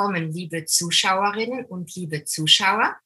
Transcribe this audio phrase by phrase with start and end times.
[0.00, 2.96] Willkommen, liebe Zuschauerinnen und liebe Zuschauer.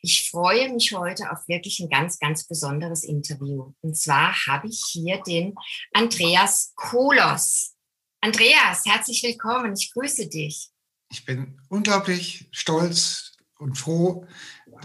[0.00, 3.74] Ich freue mich heute auf wirklich ein ganz, ganz besonderes Interview.
[3.82, 5.54] Und zwar habe ich hier den
[5.92, 7.74] Andreas Kolos.
[8.22, 9.74] Andreas, herzlich willkommen.
[9.74, 10.70] Ich grüße dich.
[11.10, 14.26] Ich bin unglaublich stolz und froh,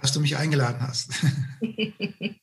[0.01, 1.13] dass du mich eingeladen hast.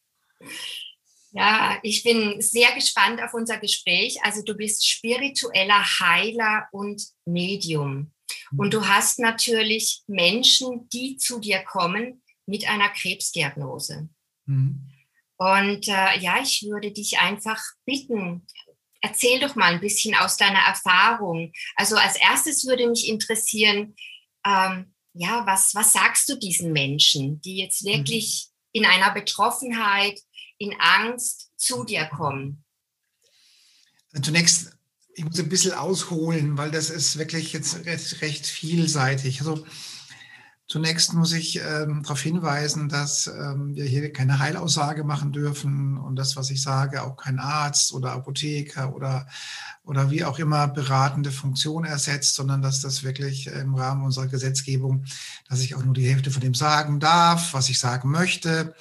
[1.36, 4.18] Ja, ich bin sehr gespannt auf unser Gespräch.
[4.22, 8.14] Also du bist spiritueller Heiler und Medium.
[8.58, 14.08] Und du hast natürlich Menschen, die zu dir kommen mit einer Krebsdiagnose.
[14.46, 14.90] Mhm.
[15.36, 18.46] Und äh, ja, ich würde dich einfach bitten,
[19.00, 21.52] erzähl doch mal ein bisschen aus deiner Erfahrung.
[21.76, 23.94] Also als erstes würde mich interessieren,
[24.46, 27.88] ähm, ja, was, was sagst du diesen Menschen, die jetzt mhm.
[27.90, 28.80] wirklich mhm.
[28.80, 30.20] in einer Betroffenheit,
[30.58, 32.64] in Angst zu dir kommen?
[34.22, 34.73] Zunächst
[35.14, 39.40] ich muss ein bisschen ausholen, weil das ist wirklich jetzt recht, recht vielseitig.
[39.40, 39.64] Also
[40.66, 46.16] zunächst muss ich ähm, darauf hinweisen, dass ähm, wir hier keine Heilaussage machen dürfen und
[46.16, 49.26] das, was ich sage, auch kein Arzt oder Apotheker oder,
[49.84, 55.04] oder wie auch immer beratende Funktion ersetzt, sondern dass das wirklich im Rahmen unserer Gesetzgebung,
[55.48, 58.74] dass ich auch nur die Hälfte von dem sagen darf, was ich sagen möchte.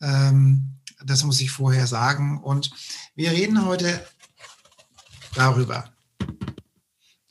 [0.00, 2.38] Ähm, das muss ich vorher sagen.
[2.42, 2.72] Und
[3.14, 4.00] wir reden heute
[5.34, 5.92] darüber.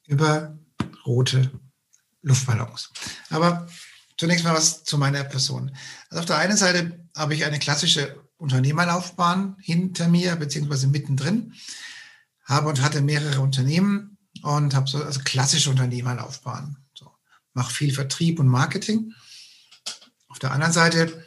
[0.06, 0.58] Über
[1.06, 1.52] rote
[2.22, 2.91] Luftballons.
[3.30, 3.68] Aber
[4.18, 5.75] zunächst mal was zu meiner Person.
[6.09, 11.53] Also auf der einen Seite habe ich eine klassische Unternehmerlaufbahn hinter mir, beziehungsweise mittendrin,
[12.46, 16.78] habe und hatte mehrere Unternehmen und habe so also klassische Unternehmerlaufbahn.
[16.94, 17.12] So,
[17.53, 19.14] mache viel Vertrieb und Marketing.
[20.28, 21.25] Auf der anderen Seite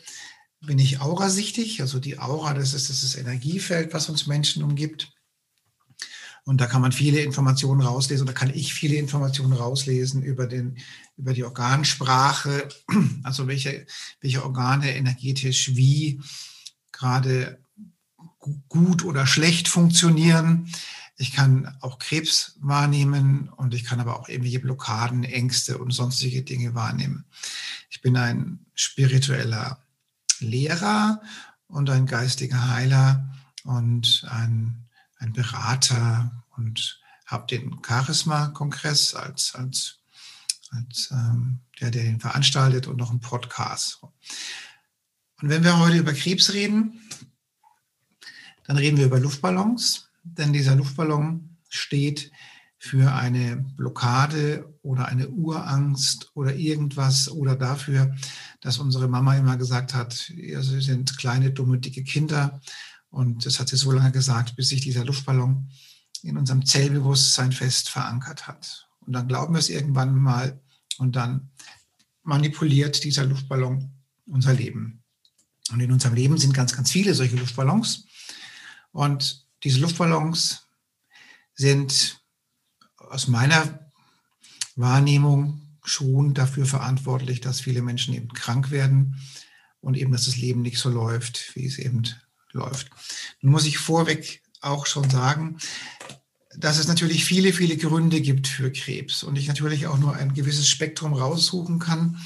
[0.61, 5.13] bin ich aurasichtig, also die Aura, das ist das Energiefeld, was uns Menschen umgibt.
[6.45, 10.79] Und da kann man viele Informationen rauslesen oder kann ich viele Informationen rauslesen über, den,
[11.17, 12.69] über die Organsprache,
[13.23, 13.87] also welche,
[14.21, 16.21] welche Organe energetisch wie
[16.93, 17.59] gerade
[18.69, 20.73] gut oder schlecht funktionieren.
[21.17, 26.43] Ich kann auch Krebs wahrnehmen und ich kann aber auch irgendwelche Blockaden, Ängste und sonstige
[26.43, 27.27] Dinge wahrnehmen.
[27.91, 29.85] Ich bin ein spiritueller
[30.39, 31.21] Lehrer
[31.67, 33.29] und ein geistiger Heiler
[33.65, 34.89] und ein
[35.21, 39.99] ein Berater und habe den Charisma-Kongress als, als,
[40.71, 44.03] als ähm, der, der den veranstaltet und noch einen Podcast.
[44.03, 47.01] Und wenn wir heute über Krebs reden,
[48.65, 52.33] dann reden wir über Luftballons, denn dieser Luftballon steht
[52.79, 58.17] für eine Blockade oder eine Urangst oder irgendwas oder dafür,
[58.61, 62.61] dass unsere Mama immer gesagt hat, ihr sind kleine, dumme, dicke Kinder
[63.11, 65.69] und das hat sie so lange gesagt, bis sich dieser Luftballon
[66.23, 68.89] in unserem Zellbewusstsein fest verankert hat.
[69.01, 70.61] Und dann glauben wir es irgendwann mal
[70.99, 71.51] und dann
[72.23, 73.91] manipuliert dieser Luftballon
[74.27, 75.03] unser Leben.
[75.73, 78.07] Und in unserem Leben sind ganz, ganz viele solche Luftballons.
[78.93, 80.67] Und diese Luftballons
[81.55, 82.21] sind
[82.97, 83.91] aus meiner
[84.77, 89.21] Wahrnehmung schon dafür verantwortlich, dass viele Menschen eben krank werden
[89.81, 92.05] und eben, dass das Leben nicht so läuft, wie es eben
[92.53, 92.91] läuft.
[93.41, 95.59] Nun muss ich vorweg auch schon sagen,
[96.57, 100.35] dass es natürlich viele, viele Gründe gibt für Krebs und ich natürlich auch nur ein
[100.35, 102.19] gewisses Spektrum raussuchen kann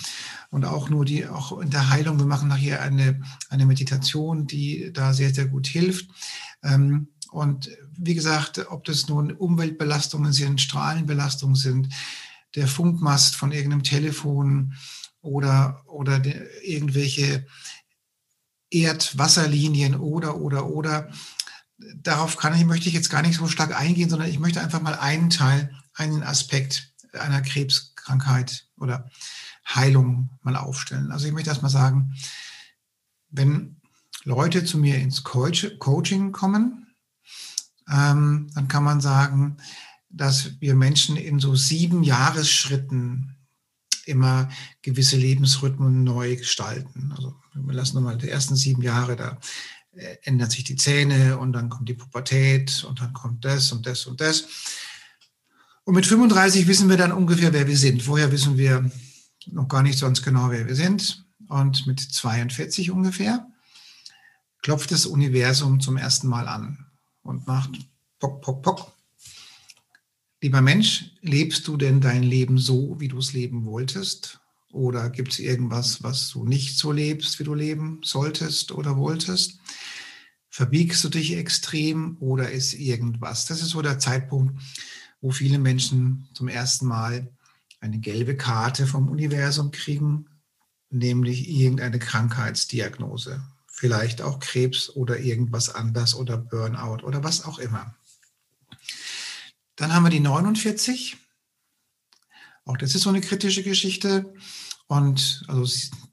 [0.50, 4.92] und auch nur die, auch in der Heilung, wir machen nachher eine, eine Meditation, die
[4.92, 6.08] da sehr, sehr gut hilft.
[6.62, 11.88] Ähm, und wie gesagt, ob das nun Umweltbelastungen sind, Strahlenbelastungen sind,
[12.54, 14.74] der Funkmast von irgendeinem Telefon
[15.20, 16.22] oder, oder
[16.62, 17.46] irgendwelche
[18.74, 21.10] Erdwasserlinien oder, oder, oder.
[21.96, 24.80] Darauf kann ich, möchte ich jetzt gar nicht so stark eingehen, sondern ich möchte einfach
[24.80, 29.10] mal einen Teil, einen Aspekt einer Krebskrankheit oder
[29.66, 31.12] Heilung mal aufstellen.
[31.12, 32.14] Also ich möchte erst mal sagen,
[33.30, 33.80] wenn
[34.24, 36.86] Leute zu mir ins Coaching kommen,
[37.88, 39.58] ähm, dann kann man sagen,
[40.08, 43.33] dass wir Menschen in so sieben Jahresschritten
[44.06, 44.48] immer
[44.82, 47.12] gewisse Lebensrhythmen neu gestalten.
[47.16, 49.38] Also wir lassen nochmal die ersten sieben Jahre, da
[49.92, 53.86] äh, ändern sich die Zähne und dann kommt die Pubertät und dann kommt das und
[53.86, 54.46] das und das.
[55.84, 58.02] Und mit 35 wissen wir dann ungefähr, wer wir sind.
[58.02, 58.90] Vorher wissen wir
[59.46, 61.24] noch gar nicht sonst genau, wer wir sind.
[61.48, 63.46] Und mit 42 ungefähr
[64.62, 66.86] klopft das Universum zum ersten Mal an
[67.22, 67.70] und macht
[68.18, 68.92] Pock, Pock, Pock.
[70.44, 74.40] Lieber Mensch, lebst du denn dein Leben so, wie du es leben wolltest?
[74.72, 79.58] Oder gibt es irgendwas, was du nicht so lebst, wie du leben solltest oder wolltest?
[80.50, 83.46] Verbiegst du dich extrem oder ist irgendwas?
[83.46, 84.60] Das ist so der Zeitpunkt,
[85.22, 87.32] wo viele Menschen zum ersten Mal
[87.80, 90.26] eine gelbe Karte vom Universum kriegen,
[90.90, 93.42] nämlich irgendeine Krankheitsdiagnose.
[93.66, 97.96] Vielleicht auch Krebs oder irgendwas anders oder Burnout oder was auch immer.
[99.76, 101.16] Dann haben wir die 49.
[102.64, 104.32] Auch das ist so eine kritische Geschichte.
[104.86, 105.64] Und also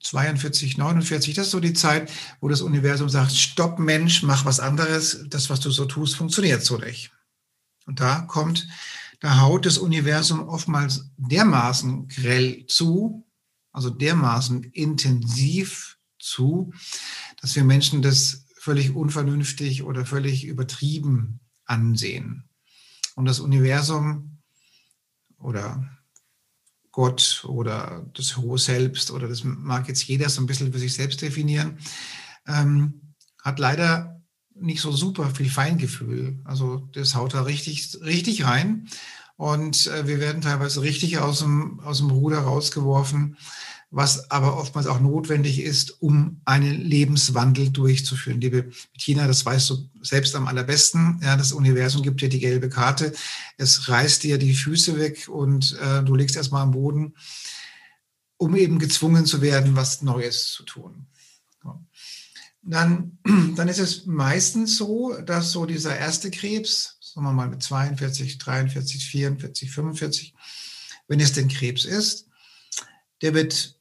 [0.02, 4.60] 42, 49, das ist so die Zeit, wo das Universum sagt, stopp Mensch, mach was
[4.60, 5.26] anderes.
[5.30, 7.12] Das, was du so tust, funktioniert so nicht.
[7.86, 8.68] Und da kommt,
[9.20, 13.28] da haut das Universum oftmals dermaßen grell zu,
[13.72, 16.74] also dermaßen intensiv zu,
[17.42, 22.51] dass wir Menschen das völlig unvernünftig oder völlig übertrieben ansehen.
[23.22, 24.40] Und das Universum
[25.38, 25.88] oder
[26.92, 30.96] Gott oder das hohe Selbst oder das mag jetzt jeder so ein bisschen für sich
[30.96, 31.78] selbst definieren,
[32.48, 33.14] ähm,
[33.44, 34.24] hat leider
[34.56, 36.42] nicht so super viel Feingefühl.
[36.46, 38.88] Also das haut da richtig, richtig rein.
[39.36, 43.38] Und äh, wir werden teilweise richtig aus dem, aus dem Ruder rausgeworfen,
[43.92, 48.40] was aber oftmals auch notwendig ist, um einen Lebenswandel durchzuführen.
[48.40, 51.20] Liebe Bettina, das weißt du selbst am allerbesten.
[51.22, 53.14] Ja, das Universum gibt dir die gelbe Karte.
[53.58, 57.16] Es reißt dir die Füße weg und äh, du legst erstmal am Boden,
[58.38, 61.08] um eben gezwungen zu werden, was Neues zu tun.
[62.62, 63.18] Dann,
[63.56, 68.38] dann ist es meistens so, dass so dieser erste Krebs, sagen wir mal mit 42,
[68.38, 70.34] 43, 44, 45,
[71.10, 72.28] wenn es denn Krebs ist,
[73.22, 73.81] der wird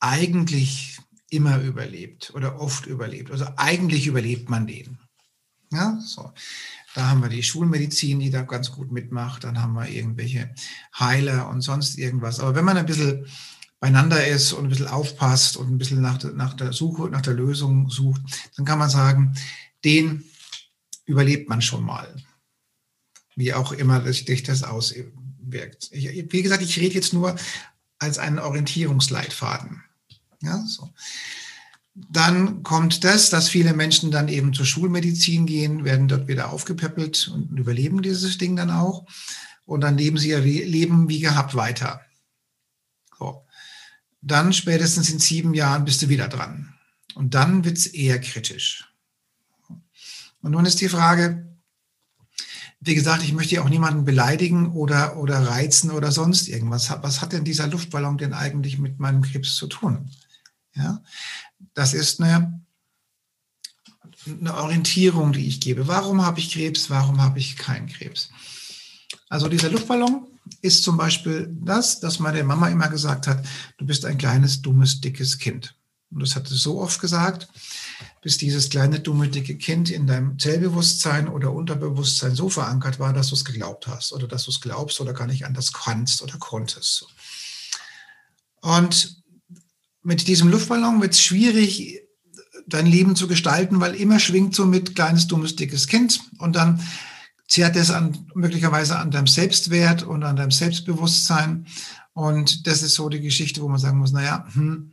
[0.00, 0.98] eigentlich
[1.30, 3.30] immer überlebt oder oft überlebt.
[3.30, 4.98] Also eigentlich überlebt man den.
[5.72, 6.32] Ja, so.
[6.94, 9.44] Da haben wir die Schulmedizin, die da ganz gut mitmacht.
[9.44, 10.52] Dann haben wir irgendwelche
[10.98, 12.40] Heiler und sonst irgendwas.
[12.40, 13.26] Aber wenn man ein bisschen
[13.78, 17.34] beieinander ist und ein bisschen aufpasst und ein bisschen nach, nach der Suche, nach der
[17.34, 18.20] Lösung sucht,
[18.56, 19.36] dann kann man sagen,
[19.84, 20.24] den
[21.06, 22.16] überlebt man schon mal.
[23.36, 25.88] Wie auch immer sich das auswirkt.
[25.92, 27.36] Ich, wie gesagt, ich rede jetzt nur
[27.98, 29.84] als einen Orientierungsleitfaden.
[30.42, 30.90] Ja, so.
[31.94, 37.28] Dann kommt das, dass viele Menschen dann eben zur Schulmedizin gehen, werden dort wieder aufgepäppelt
[37.28, 39.06] und überleben dieses Ding dann auch.
[39.66, 42.00] Und dann leben sie wie, leben wie gehabt weiter.
[43.18, 43.44] So.
[44.22, 46.74] Dann spätestens in sieben Jahren bist du wieder dran.
[47.14, 48.88] Und dann wird es eher kritisch.
[50.42, 51.50] Und nun ist die Frage,
[52.80, 56.90] wie gesagt, ich möchte ja auch niemanden beleidigen oder, oder reizen oder sonst irgendwas.
[57.02, 60.10] Was hat denn dieser Luftballon denn eigentlich mit meinem Krebs zu tun?
[60.82, 61.02] Ja?
[61.74, 62.60] Das ist eine,
[64.26, 65.86] eine Orientierung, die ich gebe.
[65.86, 66.90] Warum habe ich Krebs?
[66.90, 68.30] Warum habe ich keinen Krebs?
[69.28, 70.26] Also dieser Luftballon
[70.62, 73.44] ist zum Beispiel das, dass meine Mama immer gesagt hat,
[73.78, 75.76] du bist ein kleines, dummes, dickes Kind.
[76.10, 77.48] Und das hat sie so oft gesagt,
[78.20, 83.28] bis dieses kleine, dumme, dicke Kind in deinem Zellbewusstsein oder Unterbewusstsein so verankert war, dass
[83.28, 86.36] du es geglaubt hast oder dass du es glaubst oder gar nicht anders kannst oder
[86.38, 87.06] konntest.
[88.60, 89.19] Und
[90.02, 92.00] mit diesem Luftballon wird es schwierig,
[92.66, 96.80] dein Leben zu gestalten, weil immer schwingt so mit kleines, dummes, dickes Kind und dann
[97.48, 101.66] zehrt es an, möglicherweise an deinem Selbstwert und an deinem Selbstbewusstsein.
[102.12, 104.92] Und das ist so die Geschichte, wo man sagen muss, naja, hm,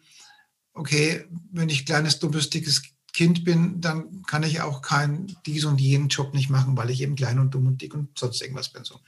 [0.73, 2.81] okay, wenn ich kleines, dummes, dickes
[3.13, 7.01] Kind bin, dann kann ich auch keinen dies und jenen Job nicht machen, weil ich
[7.01, 8.83] eben klein und dumm und dick und sonst irgendwas bin.
[8.83, 8.99] So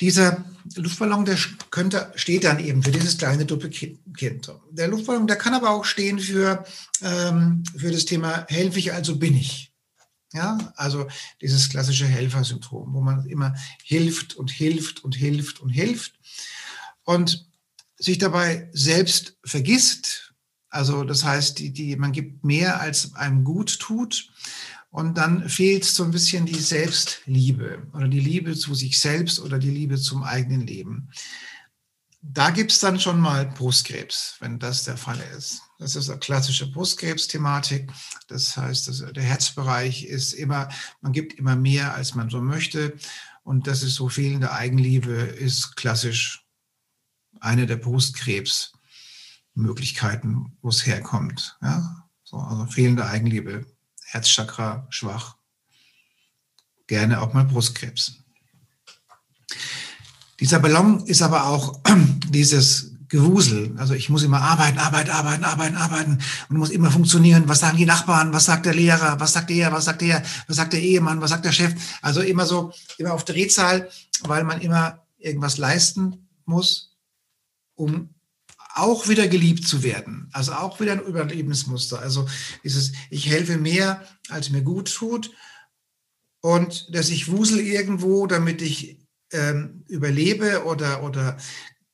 [0.00, 0.44] dieser
[0.76, 1.38] Luftballon, der
[1.70, 4.52] könnte, steht dann eben für dieses kleine dumme Kind.
[4.70, 6.64] Der Luftballon, der kann aber auch stehen für,
[7.02, 9.72] ähm, für das Thema helfe ich, also bin ich.
[10.34, 11.08] Ja, also
[11.40, 16.12] dieses klassische Helfersyndrom, wo man immer hilft und hilft und hilft und hilft
[17.04, 17.48] und
[17.96, 20.34] sich dabei selbst vergisst.
[20.68, 24.30] Also das heißt, die, die, man gibt mehr, als einem gut tut
[24.90, 29.58] und dann fehlt so ein bisschen die Selbstliebe oder die Liebe zu sich selbst oder
[29.58, 31.10] die Liebe zum eigenen Leben.
[32.20, 35.62] Da gibt es dann schon mal Brustkrebs, wenn das der Fall ist.
[35.78, 37.92] Das ist eine klassische Brustkrebsthematik.
[38.26, 40.68] Das heißt, dass der Herzbereich ist immer,
[41.00, 42.96] man gibt immer mehr, als man so möchte.
[43.44, 46.44] Und das ist so fehlende Eigenliebe, ist klassisch
[47.40, 51.56] eine der Brustkrebsmöglichkeiten, wo es herkommt.
[51.62, 52.08] Ja?
[52.24, 53.64] So, also fehlende Eigenliebe
[54.10, 55.36] Herzchakra schwach.
[56.86, 58.14] Gerne auch mal Brustkrebs.
[60.40, 61.80] Dieser Ballon ist aber auch
[62.30, 63.74] dieses Gewusel.
[63.76, 67.48] Also ich muss immer arbeiten, arbeiten, arbeiten, arbeiten, arbeiten und muss immer funktionieren.
[67.48, 68.32] Was sagen die Nachbarn?
[68.32, 69.20] Was sagt der Lehrer?
[69.20, 69.72] Was sagt der?
[69.72, 70.22] Was sagt der?
[70.46, 71.20] Was sagt der Ehemann?
[71.20, 71.74] Was sagt der Chef?
[72.00, 73.90] Also immer so, immer auf Drehzahl,
[74.22, 76.96] weil man immer irgendwas leisten muss,
[77.74, 78.14] um
[78.78, 80.28] auch wieder geliebt zu werden.
[80.32, 82.00] Also auch wieder ein Überlebensmuster.
[82.00, 82.28] Also
[82.64, 85.30] dieses, ich helfe mehr, als mir gut tut.
[86.40, 89.00] Und dass ich wusel irgendwo, damit ich
[89.32, 91.36] ähm, überlebe oder, oder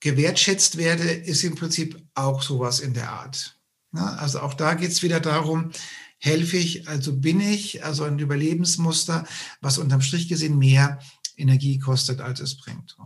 [0.01, 3.59] gewertschätzt werde, ist im Prinzip auch sowas in der Art.
[3.95, 5.71] Ja, also auch da geht es wieder darum,
[6.19, 9.27] helfe ich, also bin ich, also ein Überlebensmuster,
[9.61, 10.99] was unterm Strich gesehen mehr
[11.37, 12.97] Energie kostet, als es bringt.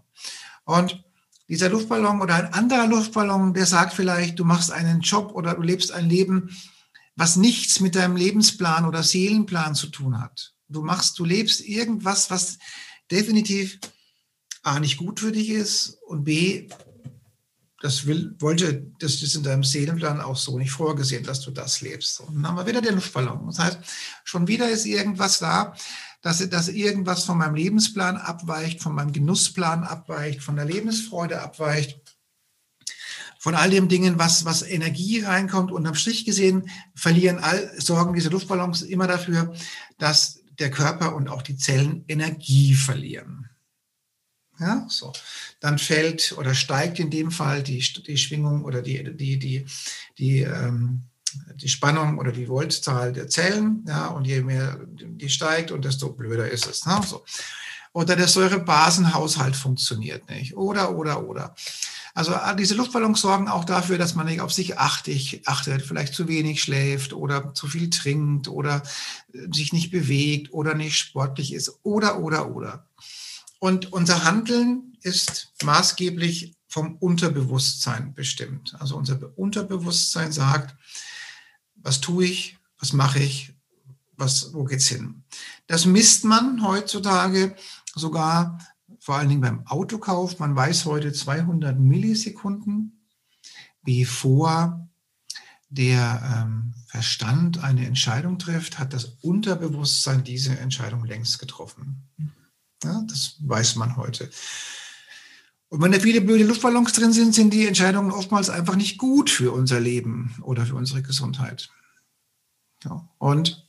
[0.64, 1.04] Und
[1.48, 5.62] dieser Luftballon oder ein anderer Luftballon, der sagt vielleicht, du machst einen Job oder du
[5.62, 6.50] lebst ein Leben,
[7.16, 10.54] was nichts mit deinem Lebensplan oder Seelenplan zu tun hat.
[10.68, 12.58] Du machst, du lebst irgendwas, was
[13.10, 13.78] definitiv
[14.62, 16.68] A nicht gut für dich ist und B
[17.80, 21.80] das will, wollte, das ist in deinem Seelenplan auch so nicht vorgesehen, dass du das
[21.80, 22.20] lebst.
[22.20, 23.46] Und dann haben wir wieder den Luftballon.
[23.46, 23.78] Das heißt,
[24.24, 25.74] schon wieder ist irgendwas da,
[26.20, 32.00] dass, dass irgendwas von meinem Lebensplan abweicht, von meinem Genussplan abweicht, von der Lebensfreude abweicht,
[33.38, 35.70] von all den Dingen, was, was Energie reinkommt.
[35.70, 39.54] Und am Strich gesehen verlieren all, sorgen diese Luftballons immer dafür,
[39.98, 43.48] dass der Körper und auch die Zellen Energie verlieren.
[44.58, 45.12] Ja, so.
[45.60, 49.66] Dann fällt oder steigt in dem Fall die, die Schwingung oder die, die, die,
[50.18, 51.04] die, ähm,
[51.54, 53.84] die Spannung oder die Voltzahl der Zellen.
[53.86, 56.86] Ja, und je mehr die steigt und desto blöder ist es.
[56.86, 57.00] Ne?
[57.06, 57.24] So.
[57.92, 60.56] Oder der Säurebasenhaushalt funktioniert nicht.
[60.56, 61.54] Oder, oder, oder.
[62.14, 66.26] Also diese Luftballons sorgen auch dafür, dass man nicht auf sich achtig, achtet, vielleicht zu
[66.26, 68.82] wenig schläft oder zu viel trinkt oder
[69.32, 71.78] äh, sich nicht bewegt oder nicht sportlich ist.
[71.82, 72.86] Oder, oder, oder.
[73.58, 78.76] Und unser Handeln ist maßgeblich vom Unterbewusstsein bestimmt.
[78.78, 80.76] Also unser Unterbewusstsein sagt,
[81.82, 83.54] was tue ich, was mache ich,
[84.16, 85.22] was, wo geht's hin?
[85.66, 87.54] Das misst man heutzutage
[87.94, 88.58] sogar
[89.00, 90.38] vor allen Dingen beim Autokauf.
[90.38, 93.04] Man weiß heute 200 Millisekunden,
[93.82, 94.88] bevor
[95.70, 102.08] der ähm, Verstand eine Entscheidung trifft, hat das Unterbewusstsein diese Entscheidung längst getroffen.
[102.82, 104.30] Ja, das weiß man heute.
[105.70, 109.28] Und wenn da viele blöde Luftballons drin sind, sind die Entscheidungen oftmals einfach nicht gut
[109.28, 111.68] für unser Leben oder für unsere Gesundheit.
[112.84, 113.66] Ja, und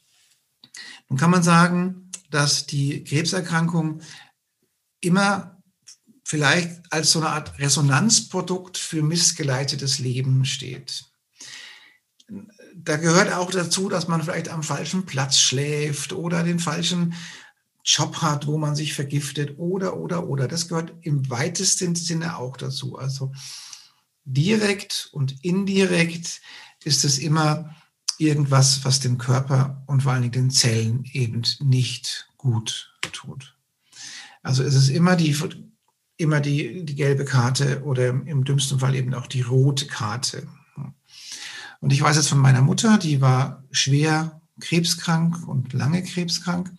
[1.09, 4.01] nun kann man sagen, dass die Krebserkrankung
[5.01, 5.61] immer
[6.23, 11.05] vielleicht als so eine Art Resonanzprodukt für missgeleitetes Leben steht.
[12.75, 17.15] Da gehört auch dazu, dass man vielleicht am falschen Platz schläft oder den falschen
[17.89, 20.47] Job hat, wo man sich vergiftet oder, oder, oder.
[20.47, 22.99] Das gehört im weitesten Sinne auch dazu.
[22.99, 23.31] Also
[24.25, 26.41] direkt und indirekt
[26.83, 27.75] ist es immer
[28.19, 33.55] irgendwas, was dem Körper und vor allen Dingen den Zellen eben nicht gut tut.
[34.43, 35.35] Also es ist immer die,
[36.17, 40.47] immer die, die gelbe Karte oder im dümmsten Fall eben auch die rote Karte.
[41.81, 46.71] Und ich weiß jetzt von meiner Mutter, die war schwer krebskrank und lange krebskrank.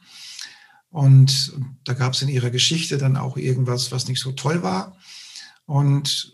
[0.91, 1.53] Und
[1.85, 4.97] da gab es in ihrer Geschichte dann auch irgendwas, was nicht so toll war.
[5.67, 6.33] Und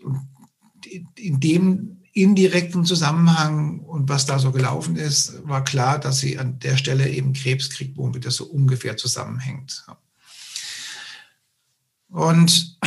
[1.15, 6.57] in dem indirekten Zusammenhang und was da so gelaufen ist, war klar, dass sie an
[6.57, 9.85] der Stelle eben Krebs kriegt, womit das so ungefähr zusammenhängt.
[12.09, 12.79] Und,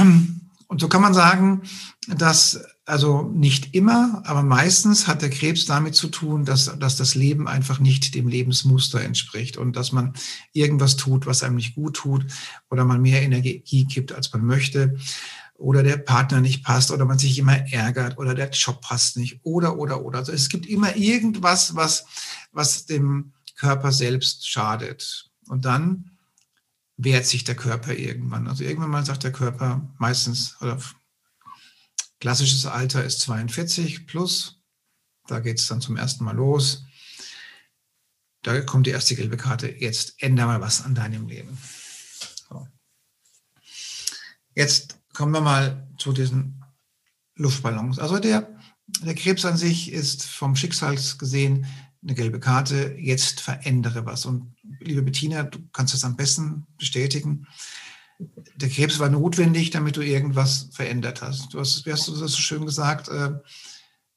[0.67, 1.63] und so kann man sagen,
[2.09, 7.15] dass also nicht immer, aber meistens hat der Krebs damit zu tun, dass, dass das
[7.15, 10.13] Leben einfach nicht dem Lebensmuster entspricht und dass man
[10.53, 12.27] irgendwas tut, was einem nicht gut tut
[12.69, 14.99] oder man mehr Energie gibt, als man möchte
[15.55, 19.41] oder der Partner nicht passt oder man sich immer ärgert oder der Job passt nicht
[19.45, 20.19] oder, oder, oder.
[20.19, 22.07] Also es gibt immer irgendwas, was,
[22.53, 25.31] was dem Körper selbst schadet.
[25.49, 26.11] Und dann
[26.97, 28.49] wehrt sich der Körper irgendwann.
[28.49, 30.79] Also irgendwann mal sagt der Körper meistens oder
[32.21, 34.61] Klassisches Alter ist 42 plus.
[35.27, 36.85] Da geht es dann zum ersten Mal los.
[38.43, 39.69] Da kommt die erste gelbe Karte.
[39.69, 41.59] Jetzt ändere mal was an deinem Leben.
[42.49, 42.69] So.
[44.55, 46.63] Jetzt kommen wir mal zu diesen
[47.37, 47.99] Luftballons.
[47.99, 48.55] Also der,
[48.87, 51.67] der Krebs an sich ist vom Schicksal gesehen
[52.03, 52.97] eine gelbe Karte.
[52.99, 54.27] Jetzt verändere was.
[54.27, 57.47] Und liebe Bettina, du kannst das am besten bestätigen
[58.57, 61.55] der Krebs war notwendig, damit du irgendwas verändert hast.
[61.55, 63.31] Du hast, wie hast du das so schön gesagt, äh,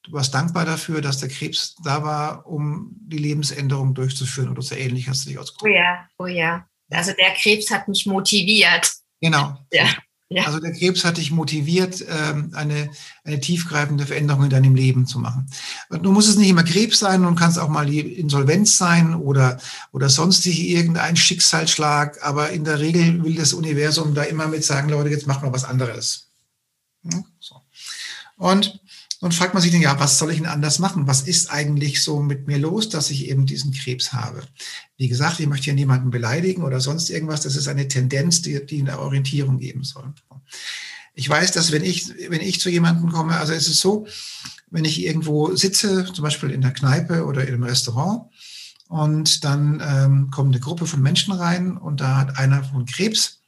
[0.03, 4.75] du warst dankbar dafür, dass der Krebs da war, um die Lebensänderung durchzuführen oder so
[4.75, 5.74] ähnlich hast du dich ausgedrückt.
[5.74, 6.67] Oh ja, oh ja.
[6.91, 8.91] Also der Krebs hat mich motiviert.
[9.22, 9.57] Genau.
[9.72, 9.88] Ja,
[10.33, 10.45] Ja.
[10.45, 12.89] Also der Krebs hat dich motiviert, ähm, eine,
[13.23, 15.47] eine tiefgreifende Veränderung in deinem Leben zu machen.
[15.89, 19.59] Du musst es nicht immer Krebs sein und kannst auch mal Insolvenz sein oder,
[19.91, 24.89] oder sonstig irgendein Schicksalsschlag, aber in der Regel will das Universum da immer mit sagen,
[24.89, 26.29] Leute, jetzt machen wir was anderes.
[27.39, 27.61] So.
[28.37, 28.81] Und
[29.23, 31.07] und fragt man sich dann, ja, was soll ich denn anders machen?
[31.07, 34.43] Was ist eigentlich so mit mir los, dass ich eben diesen Krebs habe?
[34.97, 37.39] Wie gesagt, ich möchte hier niemanden beleidigen oder sonst irgendwas.
[37.39, 40.13] Das ist eine Tendenz, die, die eine Orientierung geben soll.
[41.13, 44.05] Ich weiß, dass wenn ich, wenn ich zu jemandem komme, also es ist so,
[44.69, 48.23] wenn ich irgendwo sitze, zum Beispiel in der Kneipe oder in einem Restaurant,
[48.89, 53.41] und dann ähm, kommt eine Gruppe von Menschen rein und da hat einer von Krebs.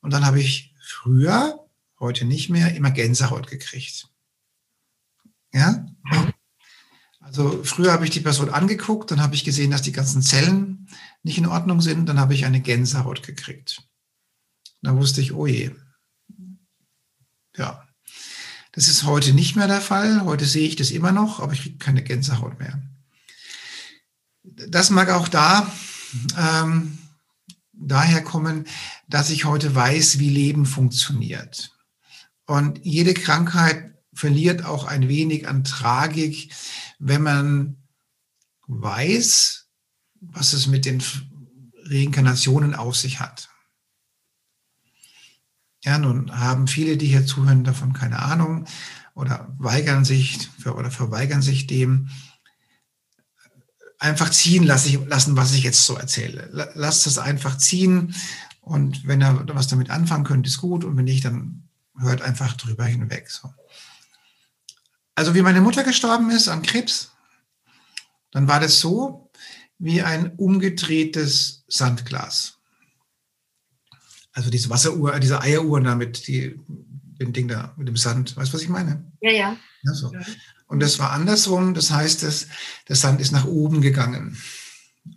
[0.00, 1.60] Und dann habe ich früher,
[2.00, 4.08] heute nicht mehr, immer Gänsehaut gekriegt.
[5.56, 5.86] Ja?
[7.20, 10.88] Also früher habe ich die Person angeguckt, dann habe ich gesehen, dass die ganzen Zellen
[11.22, 13.82] nicht in Ordnung sind, dann habe ich eine Gänsehaut gekriegt.
[14.82, 15.72] Da wusste ich, oh je.
[17.56, 17.82] Ja.
[18.72, 20.24] Das ist heute nicht mehr der Fall.
[20.24, 22.82] Heute sehe ich das immer noch, aber ich kriege keine Gänsehaut mehr.
[24.44, 25.72] Das mag auch da
[26.38, 26.98] ähm,
[27.72, 28.66] daher kommen,
[29.08, 31.72] dass ich heute weiß, wie Leben funktioniert.
[32.46, 36.52] Und jede Krankheit verliert auch ein wenig an Tragik,
[36.98, 37.76] wenn man
[38.66, 39.68] weiß,
[40.20, 41.02] was es mit den
[41.84, 43.50] Reinkarnationen auf sich hat.
[45.84, 48.64] Ja, nun haben viele, die hier zuhören, davon keine Ahnung
[49.14, 52.08] oder weigern sich oder verweigern sich dem.
[53.98, 56.48] Einfach ziehen lassen, was ich jetzt so erzähle.
[56.74, 58.14] Lasst es einfach ziehen
[58.60, 62.54] und wenn ihr was damit anfangen könnt, ist gut und wenn nicht, dann hört einfach
[62.54, 63.30] drüber hinweg.
[63.30, 63.54] So.
[65.16, 67.10] Also wie meine Mutter gestorben ist an Krebs,
[68.30, 69.30] dann war das so
[69.78, 72.58] wie ein umgedrehtes Sandglas.
[74.32, 78.36] Also diese Wasseruhr, diese Eieruhr da mit die, dem Ding da, mit dem Sand.
[78.36, 79.10] Weißt du, was ich meine?
[79.22, 79.56] Ja, ja.
[79.84, 80.12] ja so.
[80.66, 81.72] Und das war andersrum.
[81.72, 82.48] Das heißt, das,
[82.86, 84.36] der Sand ist nach oben gegangen.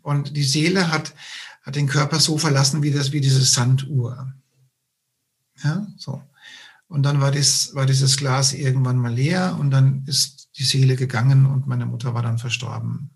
[0.02, 1.14] Und die Seele hat,
[1.64, 4.34] hat den Körper so verlassen wie das, wie diese Sanduhr.
[5.62, 6.24] Ja, so.
[6.90, 10.96] Und dann war, das, war dieses Glas irgendwann mal leer und dann ist die Seele
[10.96, 13.12] gegangen und meine Mutter war dann verstorben.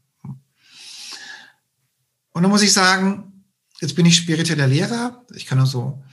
[2.33, 3.45] Und dann muss ich sagen,
[3.81, 5.25] jetzt bin ich spiritueller Lehrer.
[5.33, 6.03] Ich kann also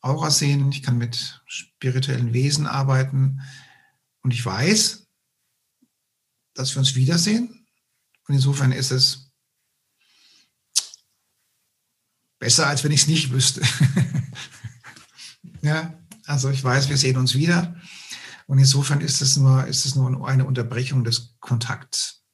[0.00, 3.42] Aura sehen, ich kann mit spirituellen Wesen arbeiten
[4.22, 5.06] und ich weiß,
[6.54, 7.66] dass wir uns wiedersehen.
[8.28, 9.30] Und insofern ist es
[12.38, 13.60] besser, als wenn ich es nicht wüsste.
[15.62, 16.01] ja,
[16.32, 17.76] also ich weiß, wir sehen uns wieder.
[18.46, 22.24] Und insofern ist es nur, ist es nur eine Unterbrechung des Kontakts.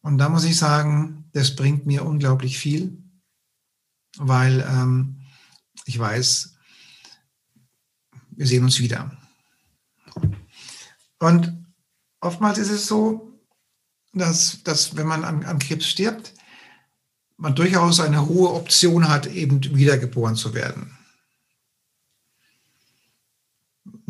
[0.00, 3.02] Und da muss ich sagen, das bringt mir unglaublich viel,
[4.16, 5.20] weil ähm,
[5.84, 6.54] ich weiß,
[8.30, 9.14] wir sehen uns wieder.
[11.18, 11.66] Und
[12.20, 13.38] oftmals ist es so,
[14.14, 16.32] dass, dass wenn man an, an Krebs stirbt,
[17.36, 20.97] man durchaus eine hohe Option hat, eben wiedergeboren zu werden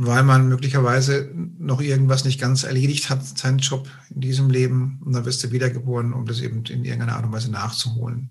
[0.00, 5.02] weil man möglicherweise noch irgendwas nicht ganz erledigt hat, seinen Job in diesem Leben.
[5.04, 8.30] Und dann wirst du wiedergeboren, um das eben in irgendeiner Art und Weise nachzuholen.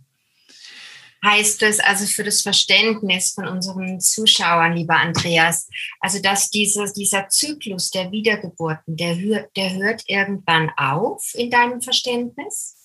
[1.25, 5.67] Heißt das also für das Verständnis von unseren Zuschauern, lieber Andreas,
[5.99, 11.81] also dass dieses, dieser Zyklus der Wiedergeburten, der, hört, der hört irgendwann auf in deinem
[11.81, 12.75] Verständnis?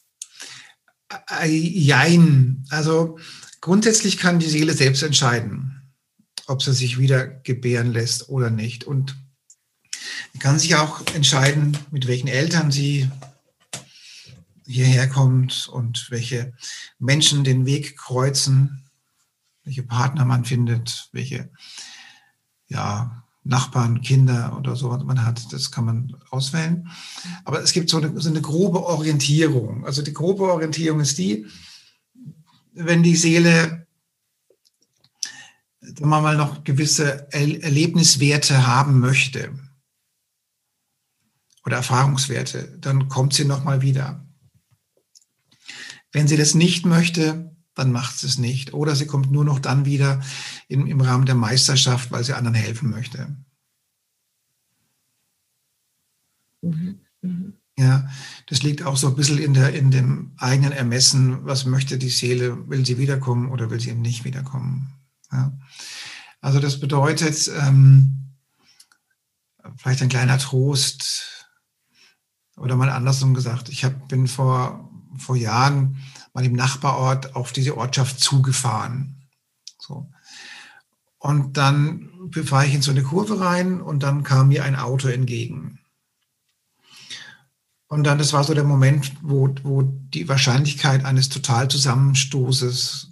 [1.40, 2.64] Äh, jein.
[2.70, 3.16] Also
[3.60, 5.81] grundsätzlich kann die Seele selbst entscheiden
[6.52, 8.84] ob sie sich wieder gebären lässt oder nicht.
[8.84, 9.16] Und
[10.38, 13.08] kann sich auch entscheiden, mit welchen Eltern sie
[14.66, 16.52] hierher kommt und welche
[16.98, 18.82] Menschen den Weg kreuzen,
[19.64, 21.50] welche Partner man findet, welche
[22.68, 26.88] ja, Nachbarn, Kinder oder so was man hat, das kann man auswählen.
[27.44, 29.86] Aber es gibt so eine, so eine grobe Orientierung.
[29.86, 31.46] Also die grobe Orientierung ist die,
[32.72, 33.81] wenn die Seele
[36.00, 39.52] wenn man mal noch gewisse Erlebniswerte haben möchte
[41.64, 44.26] oder Erfahrungswerte, dann kommt sie noch mal wieder.
[46.12, 48.74] Wenn sie das nicht möchte, dann macht sie es nicht.
[48.74, 50.20] Oder sie kommt nur noch dann wieder
[50.68, 53.34] im, im Rahmen der Meisterschaft, weil sie anderen helfen möchte.
[56.60, 57.00] Mhm.
[57.22, 57.54] Mhm.
[57.78, 58.08] Ja,
[58.46, 62.10] das liegt auch so ein bisschen in, der, in dem eigenen Ermessen, was möchte die
[62.10, 64.92] Seele, will sie wiederkommen oder will sie eben nicht wiederkommen.
[65.32, 65.52] Ja.
[66.40, 68.34] Also das bedeutet, ähm,
[69.76, 71.46] vielleicht ein kleiner Trost
[72.56, 75.96] oder mal andersrum gesagt, ich hab, bin vor, vor Jahren
[76.34, 79.28] mal im Nachbarort auf diese Ortschaft zugefahren.
[79.78, 80.10] So.
[81.18, 85.08] Und dann fahre ich in so eine Kurve rein und dann kam mir ein Auto
[85.08, 85.78] entgegen.
[87.86, 93.11] Und dann, das war so der Moment, wo, wo die Wahrscheinlichkeit eines Totalzusammenstoßes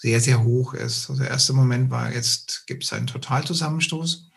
[0.00, 1.10] sehr, sehr hoch ist.
[1.10, 4.30] Also der erste Moment war, jetzt gibt es einen Totalzusammenstoß.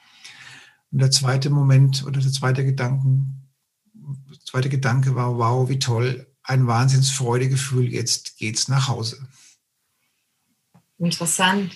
[0.91, 3.49] Und der zweite Moment oder der zweite Gedanken,
[4.43, 9.25] zweite Gedanke war, wow, wie toll, ein Wahnsinnsfreudegefühl, jetzt geht's nach Hause.
[10.97, 11.71] Interessant.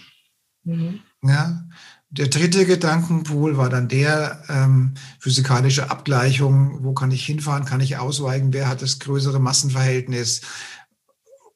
[0.65, 0.99] Mhm.
[1.23, 1.65] Ja,
[2.09, 6.83] der dritte Gedankenpool war dann der ähm, physikalische Abgleichung.
[6.83, 7.63] Wo kann ich hinfahren?
[7.63, 8.51] Kann ich ausweichen?
[8.51, 10.41] Wer hat das größere Massenverhältnis?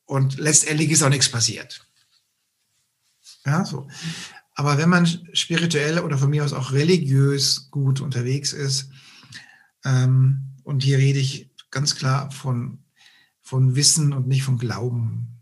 [0.05, 1.85] Und letztendlich ist auch nichts passiert.
[3.45, 3.87] Ja, so.
[4.53, 8.89] Aber wenn man spirituell oder von mir aus auch religiös gut unterwegs ist,
[9.83, 12.83] ähm, und hier rede ich ganz klar von,
[13.41, 15.41] von Wissen und nicht von Glauben.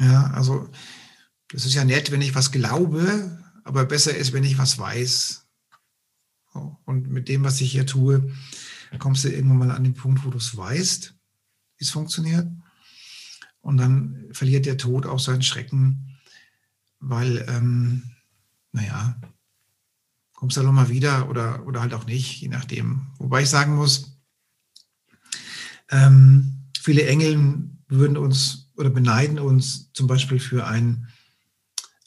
[0.00, 0.70] Ja, also
[1.48, 5.46] das ist ja nett, wenn ich was glaube, aber besser ist, wenn ich was weiß.
[6.84, 8.32] Und mit dem, was ich hier tue,
[8.98, 11.14] kommst du irgendwann mal an den Punkt, wo du es weißt,
[11.76, 12.48] wie es funktioniert.
[13.60, 16.16] Und dann verliert der Tod auch seinen Schrecken,
[16.98, 18.02] weil, ähm,
[18.72, 19.20] naja,
[20.32, 23.08] kommst du dann nochmal wieder oder, oder halt auch nicht, je nachdem.
[23.18, 24.18] Wobei ich sagen muss,
[25.90, 31.08] ähm, viele Engel würden uns oder beneiden uns zum Beispiel für ein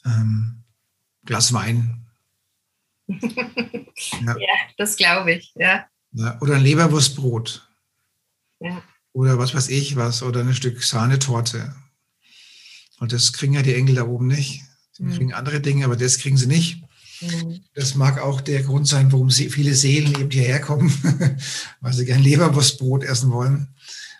[0.04, 0.64] ähm,
[1.24, 2.06] Glas Wein.
[3.06, 4.36] ja.
[4.36, 4.54] ja.
[4.76, 5.86] das glaube ich, ja.
[6.12, 6.40] ja.
[6.40, 7.68] Oder ein Leberwurstbrot.
[8.60, 8.82] Ja.
[9.14, 11.74] Oder was weiß ich was, oder ein Stück Sahnetorte.
[12.98, 14.62] Und das kriegen ja die Engel da oben nicht.
[14.92, 15.12] Sie mhm.
[15.12, 16.82] kriegen andere Dinge, aber das kriegen sie nicht.
[17.20, 17.60] Mhm.
[17.74, 20.92] Das mag auch der Grund sein, warum viele Seelen eben hierher kommen,
[21.80, 23.68] weil sie gern Leberwurstbrot essen wollen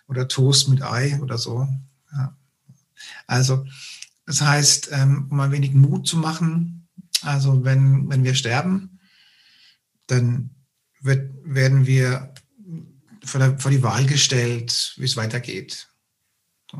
[0.06, 1.66] oder Toast mit Ei oder so.
[2.12, 2.36] Ja.
[3.26, 3.66] Also
[4.26, 6.86] das heißt, ähm, um ein wenig Mut zu machen,
[7.22, 9.00] also wenn, wenn wir sterben,
[10.06, 10.50] dann
[11.00, 12.33] wird, werden wir
[13.24, 15.88] vor, der, vor die Wahl gestellt, wie es weitergeht.
[16.70, 16.78] So.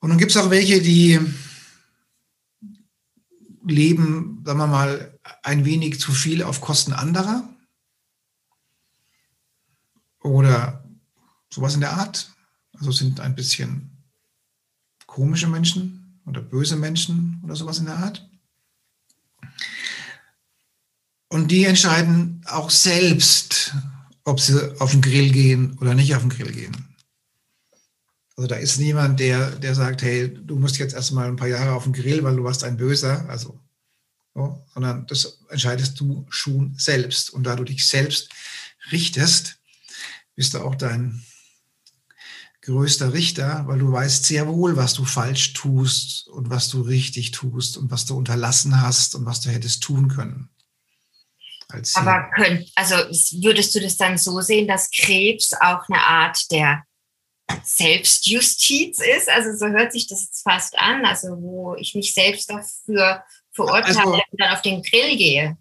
[0.00, 1.20] Und dann gibt es auch welche, die
[3.66, 7.48] leben, sagen wir mal, ein wenig zu viel auf Kosten anderer
[10.20, 10.84] oder
[11.50, 12.30] sowas in der Art.
[12.74, 13.90] Also sind ein bisschen
[15.06, 18.28] komische Menschen oder böse Menschen oder sowas in der Art.
[21.28, 23.74] Und die entscheiden auch selbst,
[24.26, 26.76] ob sie auf den Grill gehen oder nicht auf den Grill gehen.
[28.36, 31.72] Also da ist niemand, der, der sagt, hey, du musst jetzt erstmal ein paar Jahre
[31.72, 33.26] auf den Grill, weil du warst ein Böser.
[33.30, 33.58] Also,
[34.34, 37.30] so, sondern das entscheidest du schon selbst.
[37.30, 38.28] Und da du dich selbst
[38.90, 39.58] richtest,
[40.34, 41.24] bist du auch dein
[42.62, 47.30] größter Richter, weil du weißt sehr wohl, was du falsch tust und was du richtig
[47.30, 50.50] tust und was du unterlassen hast und was du hättest tun können.
[51.94, 52.94] Aber könnt, also
[53.42, 56.84] würdest du das dann so sehen, dass Krebs auch eine Art der
[57.64, 59.28] Selbstjustiz ist?
[59.28, 63.98] Also so hört sich das jetzt fast an, also wo ich mich selbst dafür verurteile
[63.98, 65.56] also, und dann auf den Grill gehe.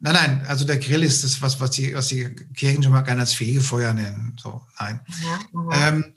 [0.00, 3.02] Nein, nein, also der Grill ist das, was, was, die, was die Kirchen schon mal
[3.02, 4.36] gerne als Fegefeuer nennen.
[4.40, 5.00] So, nein.
[5.22, 6.14] Ja, ähm,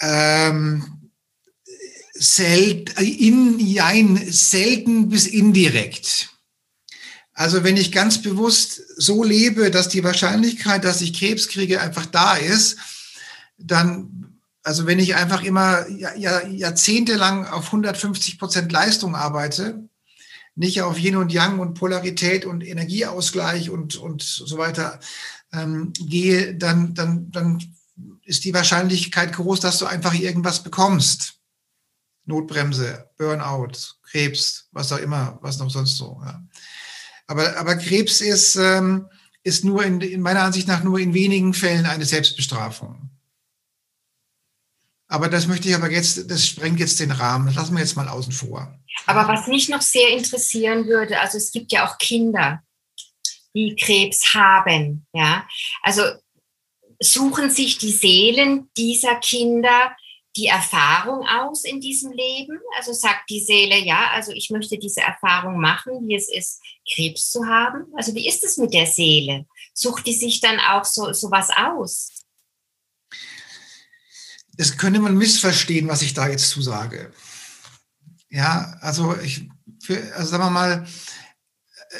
[0.00, 1.10] ähm,
[2.14, 6.30] sel in, jein, selten bis indirekt.
[7.38, 12.04] Also wenn ich ganz bewusst so lebe, dass die Wahrscheinlichkeit, dass ich Krebs kriege, einfach
[12.04, 12.78] da ist,
[13.58, 19.88] dann, also wenn ich einfach immer jahrzehntelang auf 150 Prozent Leistung arbeite,
[20.56, 24.98] nicht auf Yin und Yang und Polarität und Energieausgleich und, und so weiter
[25.52, 27.62] ähm, gehe, dann, dann, dann
[28.24, 31.34] ist die Wahrscheinlichkeit groß, dass du einfach irgendwas bekommst.
[32.24, 36.20] Notbremse, Burnout, Krebs, was auch immer, was noch sonst so.
[36.24, 36.42] Ja.
[37.28, 39.08] Aber, aber Krebs ist, ähm,
[39.44, 43.10] ist nur in, in meiner Ansicht nach nur in wenigen Fällen eine Selbstbestrafung.
[45.08, 47.46] Aber das möchte ich aber jetzt, das sprengt jetzt den Rahmen.
[47.46, 48.78] Das lassen wir jetzt mal außen vor.
[49.06, 52.62] Aber was mich noch sehr interessieren würde, also es gibt ja auch Kinder,
[53.54, 55.46] die Krebs haben, ja.
[55.82, 56.02] Also
[57.00, 59.96] suchen sich die Seelen dieser Kinder
[60.38, 62.58] die Erfahrung aus in diesem Leben?
[62.76, 66.60] Also sagt die Seele, ja, also ich möchte diese Erfahrung machen, wie es ist,
[66.94, 67.86] Krebs zu haben.
[67.96, 69.46] Also wie ist es mit der Seele?
[69.74, 72.18] Sucht die sich dann auch so, was aus?
[74.58, 77.12] das könnte man missverstehen, was ich da jetzt zu sage.
[78.28, 79.48] Ja, also ich,
[79.82, 80.86] für, also sagen wir mal,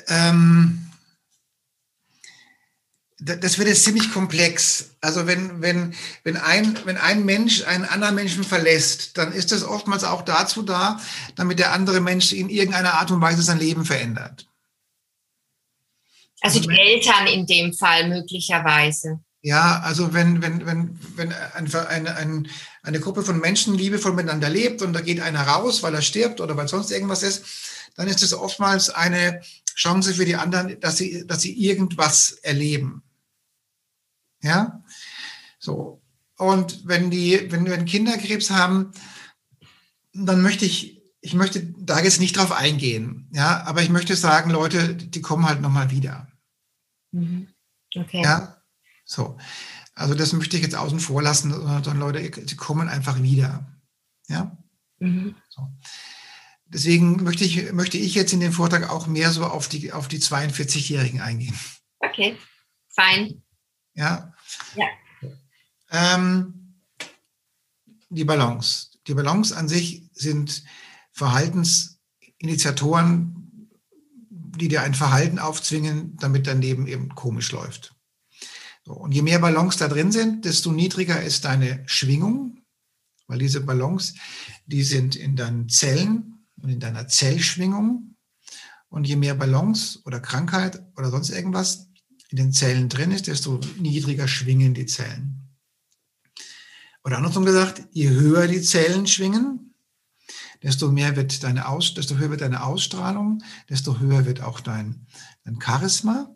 [0.09, 0.88] ähm,
[3.20, 4.90] das wird jetzt ziemlich komplex.
[5.00, 9.64] Also wenn, wenn, wenn, ein, wenn ein Mensch einen anderen Menschen verlässt, dann ist das
[9.64, 11.00] oftmals auch dazu da,
[11.35, 14.46] damit der andere Mensch in irgendeiner Ein- und Weise sein Leben verändert.
[16.40, 19.18] Also die Eltern in dem Fall möglicherweise.
[19.40, 22.44] Ja, also wenn, wenn, wenn, wenn eine, eine,
[22.83, 26.40] eine Gruppe von Menschen liebevoll miteinander lebt und da geht einer raus, weil er stirbt
[26.40, 27.44] oder weil sonst irgendwas ist,
[27.96, 29.40] dann ist es oftmals eine
[29.74, 33.02] Chance für die anderen, dass sie, dass sie irgendwas erleben.
[34.42, 34.83] Ja,
[35.59, 36.01] so.
[36.37, 38.92] Und wenn die, wenn, wenn Kinder Krebs haben,
[40.12, 43.29] dann möchte ich, ich möchte da jetzt nicht drauf eingehen.
[43.33, 46.29] Ja, aber ich möchte sagen, Leute, die kommen halt nochmal wieder.
[47.11, 47.48] Mhm.
[47.94, 48.22] Okay.
[48.22, 48.62] Ja,
[49.05, 49.37] so.
[49.94, 53.66] Also das möchte ich jetzt außen vor lassen, sondern Leute, die kommen einfach wieder.
[54.29, 54.57] Ja.
[55.01, 55.35] Mhm.
[55.48, 55.68] So.
[56.66, 60.07] Deswegen möchte ich, möchte ich jetzt in dem Vortrag auch mehr so auf die, auf
[60.07, 61.59] die 42-Jährigen eingehen.
[61.98, 62.37] Okay,
[62.90, 63.42] fein.
[63.98, 64.32] Ja.
[64.76, 64.87] ja.
[65.90, 66.76] Ähm,
[68.08, 68.90] die Balance.
[69.08, 70.62] Die Balance an sich sind
[71.12, 73.34] Verhaltensinitiatoren,
[74.30, 77.96] die dir ein Verhalten aufzwingen, damit dein Leben eben komisch läuft.
[78.84, 82.61] So, und je mehr Balance da drin sind, desto niedriger ist deine Schwingung,
[83.26, 84.14] weil diese Balance,
[84.66, 88.14] die sind in deinen Zellen und in deiner Zellschwingung.
[88.90, 91.88] Und je mehr Balance oder Krankheit oder sonst irgendwas
[92.29, 95.49] in den Zellen drin ist, desto niedriger schwingen die Zellen.
[97.05, 99.75] Oder andersrum gesagt, je höher die Zellen schwingen,
[100.62, 105.07] desto mehr wird deine Aus, desto höher wird deine Ausstrahlung, desto höher wird auch dein,
[105.45, 106.35] dein Charisma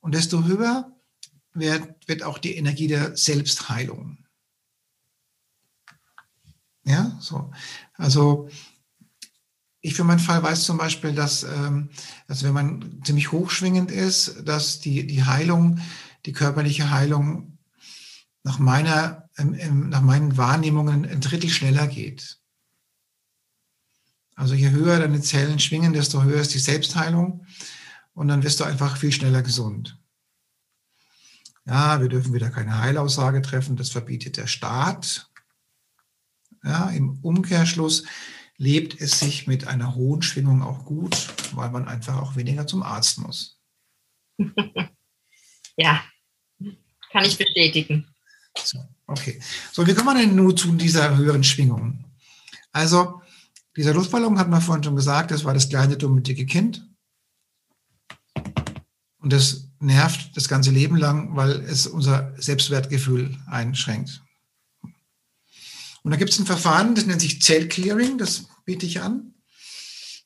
[0.00, 0.96] und desto höher
[1.52, 4.18] wird, wird auch die Energie der Selbstheilung.
[6.84, 7.50] Ja, so.
[7.94, 8.48] Also
[9.80, 11.90] ich für meinen Fall weiß zum Beispiel, dass, ähm,
[12.26, 15.80] dass wenn man ziemlich hochschwingend ist, dass die, die Heilung,
[16.26, 17.58] die körperliche Heilung
[18.42, 22.38] nach, meiner, ähm, nach meinen Wahrnehmungen ein Drittel schneller geht.
[24.34, 27.44] Also je höher deine Zellen schwingen, desto höher ist die Selbstheilung
[28.14, 29.98] und dann wirst du einfach viel schneller gesund.
[31.66, 35.30] Ja, wir dürfen wieder keine Heilaussage treffen, das verbietet der Staat.
[36.64, 38.04] Ja, im Umkehrschluss
[38.58, 42.82] lebt es sich mit einer hohen Schwingung auch gut, weil man einfach auch weniger zum
[42.82, 43.58] Arzt muss.
[45.76, 46.04] ja,
[47.12, 48.06] kann ich bestätigen.
[48.56, 49.40] So, okay.
[49.72, 52.04] So, wie kommt man denn nun zu dieser höheren Schwingung?
[52.72, 53.22] Also,
[53.76, 56.84] dieser Luftballon hat man vorhin schon gesagt, das war das kleine, dumme, dicke Kind.
[59.20, 64.22] Und das nervt das ganze Leben lang, weil es unser Selbstwertgefühl einschränkt.
[66.08, 69.34] Und da gibt es ein Verfahren, das nennt sich Zellclearing, das biete ich an.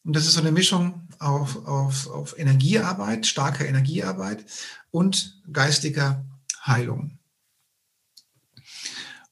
[0.04, 4.44] Und das ist so eine Mischung auf, auf, auf Energiearbeit, starker Energiearbeit
[4.92, 6.24] und geistiger
[6.64, 7.18] Heilung.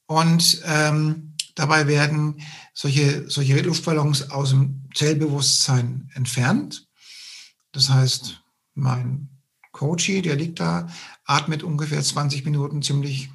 [0.07, 2.43] Und ähm, dabei werden
[2.75, 6.89] solche, solche Luftballons aus dem Zellbewusstsein entfernt.
[7.71, 8.43] Das heißt,
[8.75, 9.29] mein
[9.71, 10.89] Coachy, der liegt da,
[11.25, 13.31] atmet ungefähr 20 Minuten ziemlich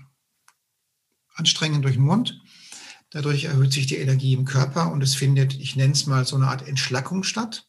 [1.35, 2.41] anstrengend durch den Mund
[3.11, 6.35] Dadurch erhöht sich die Energie im Körper und es findet, ich nenne es mal so
[6.35, 7.67] eine Art Entschlackung statt.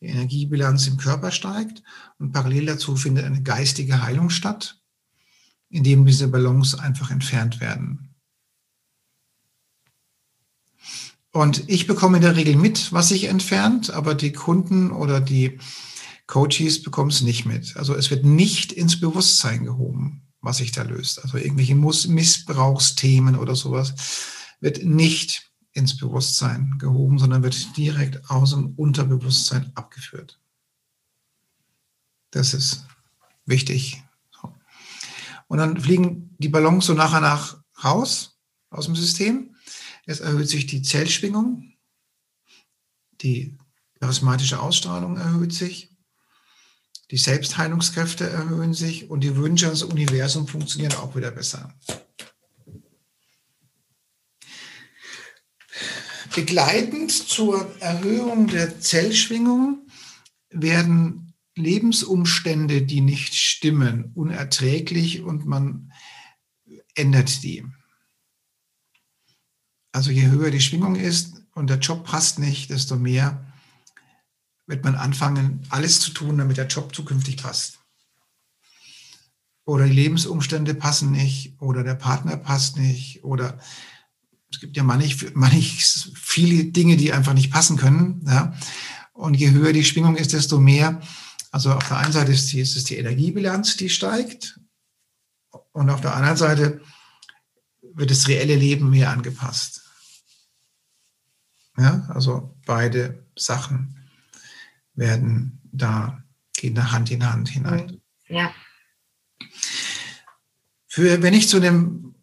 [0.00, 1.82] Die Energiebilanz im Körper steigt
[2.18, 4.80] und parallel dazu findet eine geistige Heilung statt,
[5.68, 8.14] indem diese Ballons einfach entfernt werden.
[11.32, 15.60] Und ich bekomme in der Regel mit, was sich entfernt, aber die Kunden oder die
[16.26, 17.76] Coaches bekommen es nicht mit.
[17.76, 21.22] Also es wird nicht ins Bewusstsein gehoben was sich da löst.
[21.22, 23.94] Also irgendwelche Missbrauchsthemen oder sowas
[24.60, 30.40] wird nicht ins Bewusstsein gehoben, sondern wird direkt aus dem Unterbewusstsein abgeführt.
[32.30, 32.86] Das ist
[33.44, 34.02] wichtig.
[35.48, 38.38] Und dann fliegen die Ballons so nach und nach raus
[38.70, 39.56] aus dem System.
[40.06, 41.74] Es erhöht sich die Zellschwingung,
[43.20, 43.58] die
[44.00, 45.89] charismatische Ausstrahlung erhöht sich
[47.10, 51.74] die Selbstheilungskräfte erhöhen sich und die Wünsche ans Universum funktionieren auch wieder besser.
[56.34, 59.88] Begleitend zur Erhöhung der Zellschwingung
[60.50, 65.92] werden Lebensumstände, die nicht stimmen, unerträglich und man
[66.94, 67.66] ändert die.
[69.90, 73.49] Also je höher die Schwingung ist und der Job passt nicht, desto mehr
[74.70, 77.80] wird man anfangen, alles zu tun, damit der Job zukünftig passt.
[79.64, 83.58] Oder die Lebensumstände passen nicht, oder der Partner passt nicht, oder
[84.52, 88.22] es gibt ja manchmal manch viele Dinge, die einfach nicht passen können.
[88.26, 88.54] Ja?
[89.12, 91.00] Und je höher die Schwingung ist, desto mehr
[91.50, 94.60] Also auf der einen Seite ist, die, ist es die Energiebilanz, die steigt
[95.72, 96.80] und auf der anderen Seite
[97.94, 99.82] wird das reelle Leben mehr angepasst.
[101.76, 103.99] Ja, also beide Sachen
[105.00, 106.22] werden da,
[106.54, 108.00] gehen da Hand in Hand hinein.
[108.28, 108.54] Ja.
[110.86, 112.14] Für, wenn ich zu dem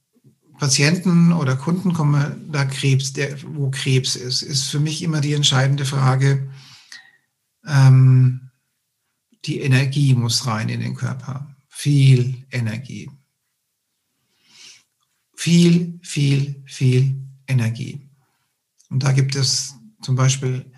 [0.57, 5.33] Patienten oder Kunden komme, da Krebs, der, wo Krebs ist, ist für mich immer die
[5.33, 6.49] entscheidende Frage,
[7.65, 8.49] ähm,
[9.45, 11.55] die Energie muss rein in den Körper.
[11.67, 13.09] Viel Energie.
[15.35, 17.15] Viel, viel, viel
[17.47, 18.09] Energie.
[18.89, 20.71] Und da gibt es zum Beispiel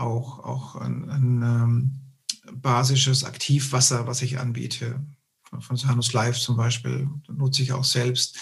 [0.00, 2.00] auch, auch ein, ein ähm,
[2.52, 5.04] basisches Aktivwasser, was ich anbiete.
[5.60, 8.38] Von Sanus Life zum Beispiel, nutze ich auch selbst.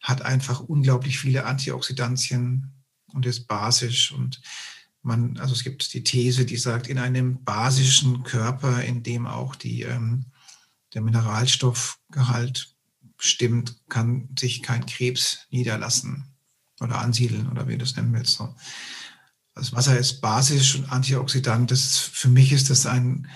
[0.00, 2.72] Hat einfach unglaublich viele Antioxidantien
[3.12, 4.40] und ist basisch und
[5.02, 9.54] man, also es gibt die These, die sagt, in einem basischen Körper, in dem auch
[9.54, 10.26] die, ähm,
[10.94, 12.74] der Mineralstoffgehalt
[13.18, 16.24] stimmt, kann sich kein Krebs niederlassen
[16.80, 18.34] oder ansiedeln oder wie du es nennen willst.
[18.34, 18.54] So.
[19.56, 21.70] Das Wasser ist basisch und Antioxidant.
[21.70, 23.26] Das, für mich ist das ein,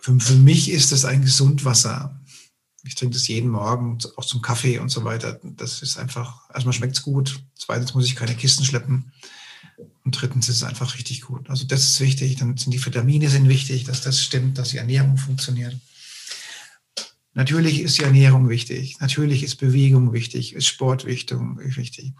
[0.00, 2.20] für, für mich ist das ein Gesundwasser.
[2.84, 5.40] Ich trinke das jeden Morgen, auch zum Kaffee und so weiter.
[5.42, 7.42] Das ist einfach, erstmal schmeckt es gut.
[7.56, 9.12] Zweitens muss ich keine Kisten schleppen.
[10.04, 11.50] Und drittens ist es einfach richtig gut.
[11.50, 12.36] Also das ist wichtig.
[12.36, 15.76] Dann sind die Vitamine sind wichtig, dass das stimmt, dass die Ernährung funktioniert.
[17.34, 19.00] Natürlich ist die Ernährung wichtig.
[19.00, 22.14] Natürlich ist Bewegung wichtig, ist Sport wichtig.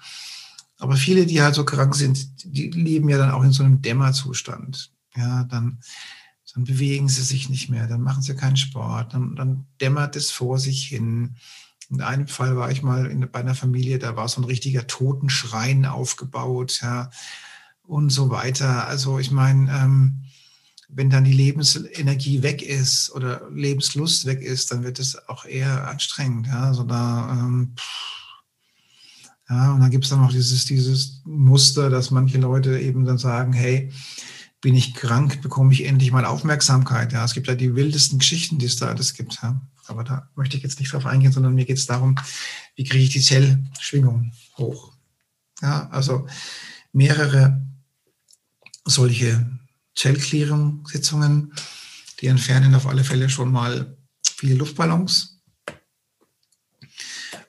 [0.78, 3.82] Aber viele, die halt so krank sind, die leben ja dann auch in so einem
[3.82, 4.92] Dämmerzustand.
[5.16, 5.80] Ja, dann,
[6.54, 10.30] dann bewegen sie sich nicht mehr, dann machen sie keinen Sport, dann, dann dämmert es
[10.30, 11.36] vor sich hin.
[11.90, 14.86] In einem Fall war ich mal in, bei einer Familie, da war so ein richtiger
[14.86, 17.10] Totenschrein aufgebaut, ja,
[17.82, 18.86] und so weiter.
[18.86, 20.24] Also ich meine, ähm,
[20.88, 25.88] wenn dann die Lebensenergie weg ist oder Lebenslust weg ist, dann wird es auch eher
[25.88, 26.46] anstrengend.
[26.46, 27.74] Ja, also da, ähm,
[29.48, 33.18] ja, und dann gibt es dann noch dieses, dieses Muster, dass manche Leute eben dann
[33.18, 33.90] sagen, hey,
[34.60, 37.12] bin ich krank, bekomme ich endlich mal Aufmerksamkeit.
[37.12, 39.38] Ja, es gibt ja die wildesten Geschichten, die es da alles gibt.
[39.42, 39.60] Ja.
[39.86, 42.16] Aber da möchte ich jetzt nicht drauf eingehen, sondern mir geht es darum,
[42.74, 44.92] wie kriege ich die Zellschwingung hoch.
[45.62, 46.26] Ja, also
[46.92, 47.64] mehrere
[48.84, 49.58] solche
[49.94, 51.52] Zellclearing-Sitzungen,
[52.20, 55.37] die entfernen auf alle Fälle schon mal viele Luftballons.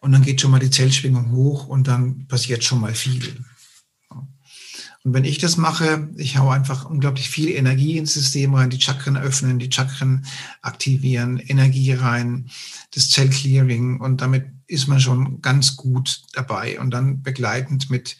[0.02, 3.44] Und dann geht schon mal die Zellschwingung hoch und dann passiert schon mal viel.
[5.04, 8.82] Und wenn ich das mache, ich haue einfach unglaublich viel Energie ins System rein, die
[8.82, 10.26] Chakren öffnen, die Chakren
[10.62, 12.50] aktivieren, Energie rein,
[12.94, 16.80] das Zellclearing und damit ist man schon ganz gut dabei.
[16.80, 18.18] Und dann begleitend mit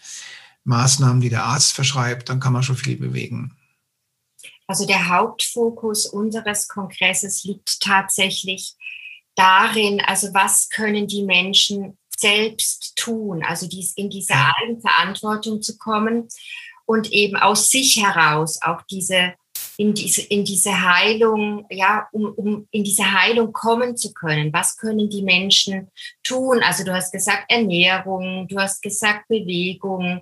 [0.64, 3.56] Maßnahmen, die der Arzt verschreibt, dann kann man schon viel bewegen.
[4.68, 8.76] Also der Hauptfokus unseres Kongresses liegt tatsächlich
[9.36, 16.28] darin, also was können die Menschen selbst tun, also dies, in diese Eigenverantwortung zu kommen
[16.86, 19.34] und eben aus sich heraus auch diese
[19.80, 24.52] in diese, in diese Heilung, ja, um, um in diese Heilung kommen zu können.
[24.52, 25.90] Was können die Menschen
[26.22, 26.62] tun?
[26.62, 30.22] Also du hast gesagt Ernährung, du hast gesagt Bewegung.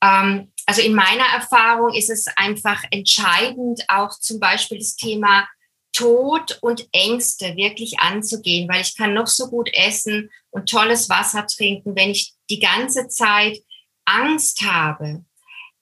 [0.00, 5.48] Ähm, also in meiner Erfahrung ist es einfach entscheidend, auch zum Beispiel das Thema
[5.92, 11.46] Tod und Ängste wirklich anzugehen, weil ich kann noch so gut essen und tolles Wasser
[11.46, 13.58] trinken, wenn ich die ganze Zeit
[14.04, 15.24] Angst habe,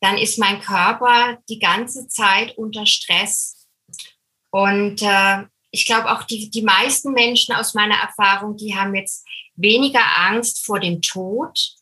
[0.01, 3.67] dann ist mein Körper die ganze Zeit unter Stress.
[4.51, 9.27] Und äh, ich glaube auch die, die meisten Menschen aus meiner Erfahrung, die haben jetzt
[9.55, 11.77] weniger Angst vor dem Tod,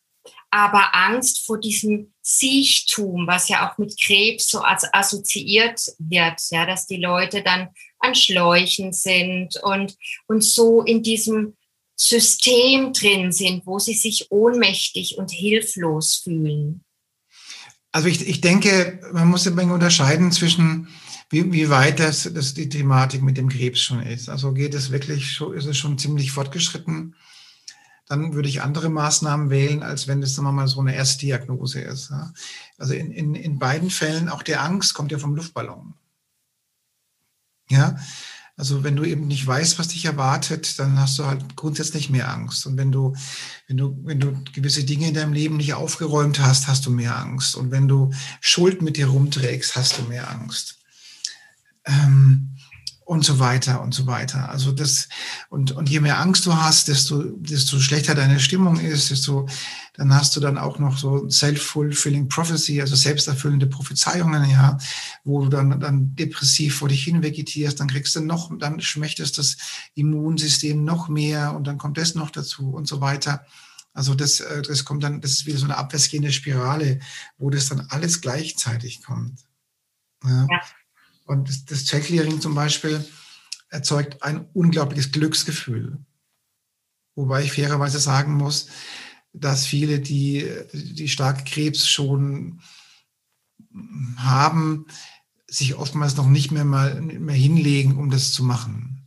[0.50, 6.86] aber Angst vor diesem Siechtum, was ja auch mit Krebs so assoziiert wird, ja, dass
[6.86, 7.68] die Leute dann
[8.00, 9.96] an Schläuchen sind und,
[10.26, 11.56] und so in diesem
[11.96, 16.84] System drin sind, wo sie sich ohnmächtig und hilflos fühlen.
[17.90, 20.88] Also ich, ich denke, man muss ein unterscheiden zwischen,
[21.30, 24.28] wie, wie weit das, das die Thematik mit dem Krebs schon ist.
[24.28, 27.14] Also geht es wirklich, schon, ist es schon ziemlich fortgeschritten
[28.08, 32.12] dann würde ich andere Maßnahmen wählen, als wenn das, sagen mal, so eine Erstdiagnose ist.
[32.78, 35.94] Also in, in, in beiden Fällen, auch der Angst kommt ja vom Luftballon.
[37.70, 37.96] Ja,
[38.58, 42.28] also wenn du eben nicht weißt, was dich erwartet, dann hast du halt grundsätzlich mehr
[42.28, 42.66] Angst.
[42.66, 43.14] Und wenn du,
[43.68, 47.16] wenn du, wenn du gewisse Dinge in deinem Leben nicht aufgeräumt hast, hast du mehr
[47.16, 47.54] Angst.
[47.54, 48.10] Und wenn du
[48.40, 50.78] Schuld mit dir rumträgst, hast du mehr Angst.
[51.84, 52.57] Ähm,
[53.08, 54.50] und so weiter und so weiter.
[54.50, 55.08] Also das,
[55.48, 59.48] und, und je mehr Angst du hast, desto, desto schlechter deine Stimmung ist, desto,
[59.94, 64.76] dann hast du dann auch noch so self-fulfilling prophecy, also selbsterfüllende Prophezeiungen, ja,
[65.24, 69.38] wo du dann, dann depressiv vor dich hin vegetierst, dann kriegst du noch, dann schmächtest
[69.38, 69.56] das
[69.94, 73.46] Immunsystem noch mehr und dann kommt das noch dazu und so weiter.
[73.94, 77.00] Also das, äh, das kommt dann, das ist wieder so eine abwärtsgehende Spirale,
[77.38, 79.46] wo das dann alles gleichzeitig kommt.
[80.24, 80.46] Ja.
[80.50, 80.60] ja.
[81.28, 83.04] Und das, das Checklearing zum Beispiel
[83.68, 85.98] erzeugt ein unglaubliches Glücksgefühl.
[87.14, 88.68] Wobei ich fairerweise sagen muss,
[89.34, 92.62] dass viele, die, die stark Krebs schon
[94.16, 94.86] haben,
[95.46, 99.06] sich oftmals noch nicht mehr mal mehr hinlegen, um das zu machen.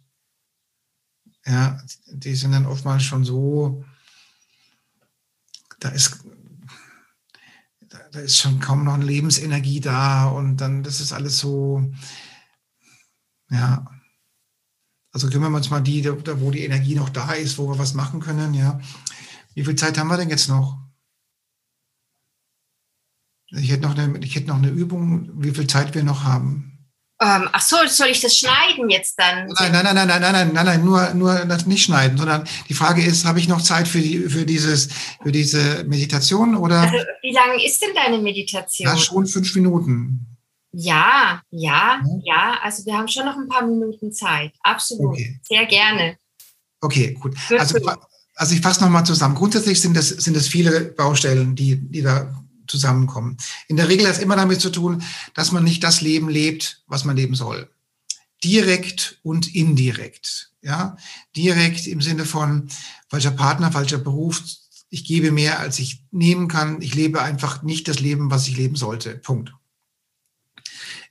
[1.45, 3.84] Ja, die sind dann oftmals schon so,
[5.80, 6.20] da ist
[8.12, 11.91] da ist schon kaum noch eine Lebensenergie da und dann, das ist alles so,
[13.49, 13.86] ja.
[15.14, 17.78] Also kümmern wir uns mal die, da, wo die Energie noch da ist, wo wir
[17.78, 18.80] was machen können, ja.
[19.53, 20.78] Wie viel Zeit haben wir denn jetzt noch?
[23.49, 26.70] Ich hätte noch eine, ich hätte noch eine Übung, wie viel Zeit wir noch haben.
[27.22, 29.47] Ähm, ach so, soll ich das schneiden jetzt dann?
[29.47, 33.03] Nein, nein, nein, nein, nein, nein, nein, nein, nur, nur nicht schneiden, sondern die Frage
[33.03, 34.89] ist, habe ich noch Zeit für die, für dieses,
[35.22, 36.82] für diese Meditation oder?
[36.82, 38.88] Also, wie lange ist denn deine Meditation?
[38.88, 40.32] Ja, schon fünf Minuten.
[40.74, 42.59] Ja, ja, ja, ja.
[42.63, 44.53] Also wir haben schon noch ein paar Minuten Zeit.
[44.63, 45.11] Absolut.
[45.11, 45.39] Okay.
[45.43, 46.17] Sehr gerne.
[46.80, 47.36] Okay, gut.
[47.57, 47.78] Also,
[48.36, 49.36] also ich fasse nochmal zusammen.
[49.36, 52.34] Grundsätzlich sind das, sind das viele Baustellen, die, die da
[52.72, 53.38] zusammenkommen.
[53.67, 55.03] In der Regel hat es immer damit zu tun,
[55.34, 57.69] dass man nicht das Leben lebt, was man leben soll.
[58.43, 60.51] Direkt und indirekt.
[60.63, 60.95] Ja,
[61.36, 62.69] direkt im Sinne von
[63.09, 64.41] falscher Partner, falscher Beruf.
[64.89, 66.82] Ich gebe mehr, als ich nehmen kann.
[66.82, 69.15] Ich lebe einfach nicht das Leben, was ich leben sollte.
[69.15, 69.53] Punkt.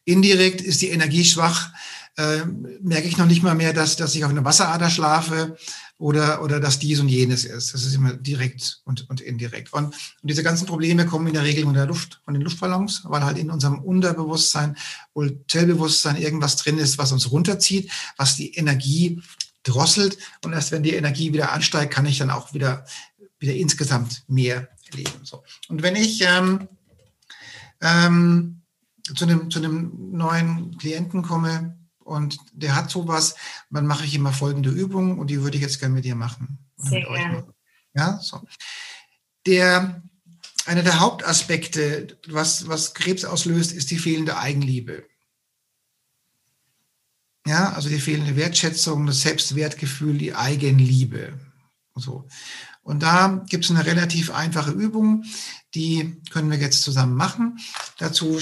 [0.04, 1.72] Indirekt ist die Energie schwach.
[2.20, 2.44] Äh,
[2.82, 5.56] merke ich noch nicht mal mehr, dass, dass ich auf einer Wasserader schlafe
[5.96, 7.72] oder, oder dass dies und jenes ist.
[7.72, 9.72] Das ist immer direkt und, und indirekt.
[9.72, 9.94] Und, und
[10.24, 13.38] diese ganzen Probleme kommen in der Regel von der Luft, von den Luftballons, weil halt
[13.38, 14.76] in unserem Unterbewusstsein,
[15.14, 19.22] Hotelbewusstsein irgendwas drin ist, was uns runterzieht, was die Energie
[19.62, 20.18] drosselt.
[20.44, 22.84] Und erst wenn die Energie wieder ansteigt, kann ich dann auch wieder,
[23.38, 25.20] wieder insgesamt mehr leben.
[25.22, 25.42] So.
[25.68, 26.68] Und wenn ich ähm,
[27.80, 28.60] ähm,
[29.14, 31.79] zu, einem, zu einem neuen Klienten komme,
[32.10, 33.36] und der hat sowas,
[33.70, 36.58] dann mache ich immer folgende Übung und die würde ich jetzt gerne mit dir machen.
[36.76, 37.46] Sehr gerne.
[37.94, 38.42] Ja, so.
[39.46, 40.02] Der,
[40.66, 45.04] einer der Hauptaspekte, was, was Krebs auslöst, ist die fehlende Eigenliebe.
[47.46, 51.38] Ja, also die fehlende Wertschätzung, das Selbstwertgefühl, die Eigenliebe.
[51.94, 52.28] So.
[52.82, 55.24] Und da gibt es eine relativ einfache Übung,
[55.74, 57.58] die können wir jetzt zusammen machen.
[57.98, 58.38] Dazu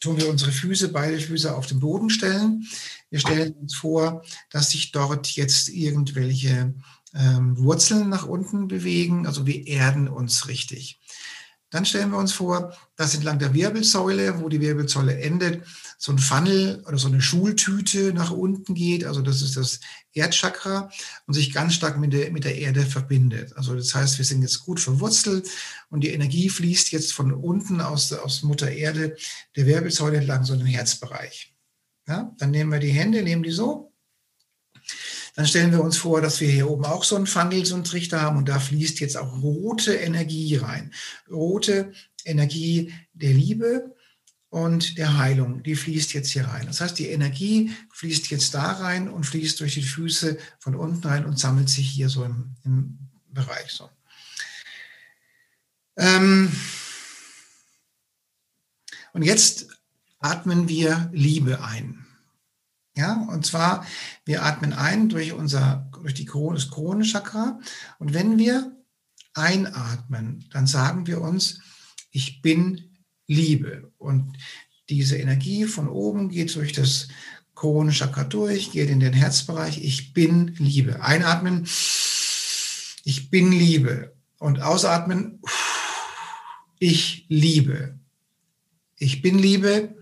[0.00, 2.66] tun wir unsere Füße, beide Füße auf den Boden stellen.
[3.12, 6.74] Wir stellen uns vor, dass sich dort jetzt irgendwelche
[7.14, 10.98] ähm, Wurzeln nach unten bewegen, also wir erden uns richtig.
[11.68, 15.62] Dann stellen wir uns vor, dass entlang der Wirbelsäule, wo die Wirbelsäule endet,
[15.98, 19.04] so ein Funnel oder so eine Schultüte nach unten geht.
[19.04, 19.80] Also das ist das
[20.14, 20.90] Erdchakra
[21.26, 23.54] und sich ganz stark mit der, mit der Erde verbindet.
[23.58, 25.50] Also das heißt, wir sind jetzt gut verwurzelt
[25.90, 29.16] und die Energie fließt jetzt von unten aus, aus Mutter Erde
[29.54, 31.51] der Wirbelsäule entlang so den Herzbereich.
[32.12, 33.90] Ja, dann nehmen wir die Hände, nehmen die so.
[35.34, 37.84] Dann stellen wir uns vor, dass wir hier oben auch so einen Funnel, so einen
[37.84, 40.92] Trichter haben und da fließt jetzt auch rote Energie rein.
[41.30, 41.94] Rote
[42.26, 43.96] Energie der Liebe
[44.50, 46.66] und der Heilung, die fließt jetzt hier rein.
[46.66, 51.06] Das heißt, die Energie fließt jetzt da rein und fließt durch die Füße von unten
[51.06, 52.98] rein und sammelt sich hier so im, im
[53.30, 53.70] Bereich.
[53.70, 53.88] So.
[55.96, 56.52] Ähm
[59.14, 59.81] und jetzt
[60.22, 62.06] atmen wir Liebe ein.
[62.96, 63.86] Ja, und zwar,
[64.24, 67.58] wir atmen ein durch unser, durch die Krone, das Kronenchakra.
[67.98, 68.76] Und wenn wir
[69.34, 71.60] einatmen, dann sagen wir uns,
[72.10, 73.90] ich bin Liebe.
[73.96, 74.36] Und
[74.90, 77.08] diese Energie von oben geht durch das
[77.54, 79.82] Kronenchakra durch, geht in den Herzbereich.
[79.82, 81.02] Ich bin Liebe.
[81.02, 81.66] Einatmen,
[83.04, 84.14] ich bin Liebe.
[84.38, 85.40] Und ausatmen,
[86.78, 87.98] ich liebe.
[89.02, 89.96] Ich bin Liebe.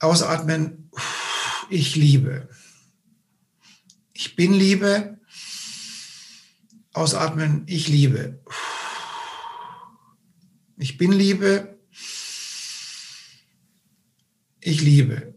[0.00, 0.90] Ausatmen.
[1.70, 2.48] Ich liebe.
[4.12, 5.20] Ich bin Liebe.
[6.92, 7.62] Ausatmen.
[7.68, 8.42] Ich liebe.
[10.76, 11.78] Ich bin Liebe.
[14.60, 15.34] Ich liebe.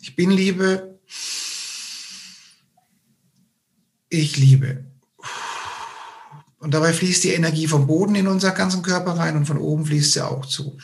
[0.00, 1.00] Ich bin Liebe.
[4.10, 4.84] Ich liebe.
[6.60, 9.86] Und dabei fließt die Energie vom Boden in unseren ganzen Körper rein und von oben
[9.86, 10.76] fließt sie auch zu.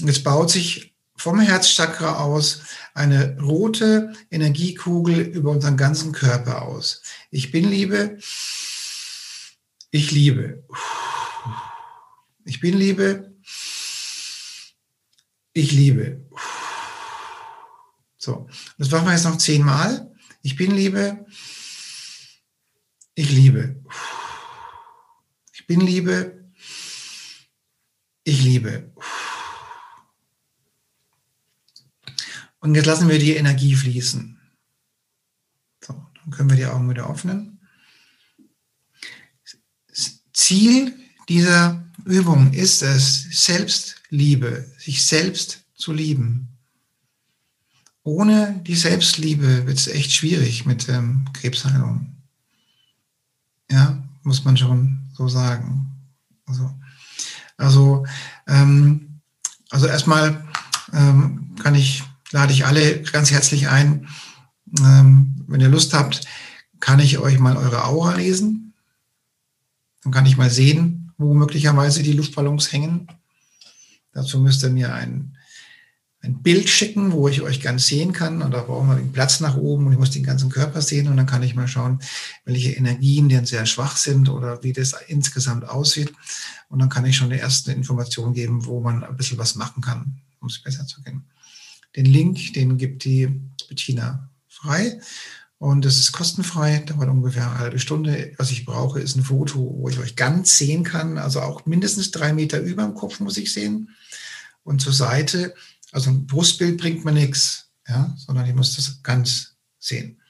[0.00, 2.62] Und es baut sich vom Herzchakra aus
[2.94, 7.02] eine rote Energiekugel über unseren ganzen Körper aus.
[7.30, 8.18] Ich bin Liebe.
[9.90, 10.64] Ich liebe.
[12.44, 13.32] Ich bin Liebe.
[15.52, 16.24] Ich liebe.
[18.16, 20.12] So, das machen wir jetzt noch zehnmal.
[20.42, 21.24] Ich bin Liebe.
[23.14, 23.76] Ich liebe.
[25.68, 26.50] Bin Liebe.
[28.24, 28.90] Ich liebe.
[32.60, 34.40] Und jetzt lassen wir die Energie fließen.
[35.84, 37.60] So, dann können wir die Augen wieder öffnen.
[40.32, 40.98] Ziel
[41.28, 46.48] dieser Übung ist es, Selbstliebe, sich selbst zu lieben.
[48.04, 52.16] Ohne die Selbstliebe wird es echt schwierig mit ähm, Krebsheilung.
[53.70, 55.90] Ja, muss man schon so sagen.
[56.46, 56.70] Also,
[57.56, 58.06] also,
[58.46, 59.20] ähm,
[59.68, 60.46] also erstmal
[60.92, 64.08] ähm, kann ich lade ich alle ganz herzlich ein.
[64.80, 66.20] Ähm, wenn ihr Lust habt,
[66.78, 68.74] kann ich euch mal eure Aura lesen.
[70.04, 73.08] Dann kann ich mal sehen, wo möglicherweise die Luftballons hängen.
[74.12, 75.36] Dazu müsst ihr mir ein,
[76.20, 78.42] ein Bild schicken, wo ich euch ganz sehen kann.
[78.42, 81.08] Und da brauchen wir den Platz nach oben und ich muss den ganzen Körper sehen.
[81.08, 82.00] Und dann kann ich mal schauen,
[82.44, 86.12] welche Energien denn sehr schwach sind oder wie das insgesamt aussieht.
[86.68, 89.80] Und dann kann ich schon die ersten Informationen geben, wo man ein bisschen was machen
[89.80, 91.24] kann, um es besser zu kennen.
[91.94, 95.00] Den Link, den gibt die Bettina frei.
[95.58, 98.32] Und es ist kostenfrei, dauert ungefähr eine halbe Stunde.
[98.38, 101.18] Was ich brauche, ist ein Foto, wo ich euch ganz sehen kann.
[101.18, 103.90] Also auch mindestens drei Meter über dem Kopf muss ich sehen.
[104.62, 105.54] Und zur Seite,
[105.92, 110.20] also ein Brustbild bringt mir nichts, ja, sondern ich muss das ganz sehen.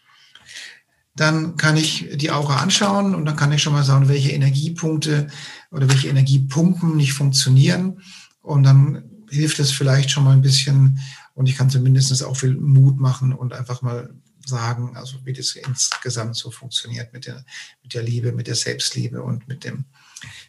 [1.15, 5.27] Dann kann ich die Aura anschauen und dann kann ich schon mal sagen, welche Energiepunkte
[5.73, 8.03] oder welche Energiepumpen nicht funktionieren.
[8.41, 11.01] Und dann hilft es vielleicht schon mal ein bisschen,
[11.35, 14.15] und ich kann zumindest auch viel Mut machen und einfach mal
[14.47, 17.45] sagen, also wie das insgesamt so funktioniert mit der,
[17.83, 19.85] mit der Liebe, mit der Selbstliebe und mit dem,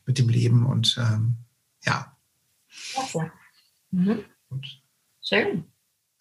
[0.06, 0.66] mit dem Leben.
[0.66, 1.38] Und ähm,
[1.84, 2.16] ja.
[2.94, 3.32] Klasse.
[3.92, 4.20] Mhm.
[5.30, 5.64] Schön.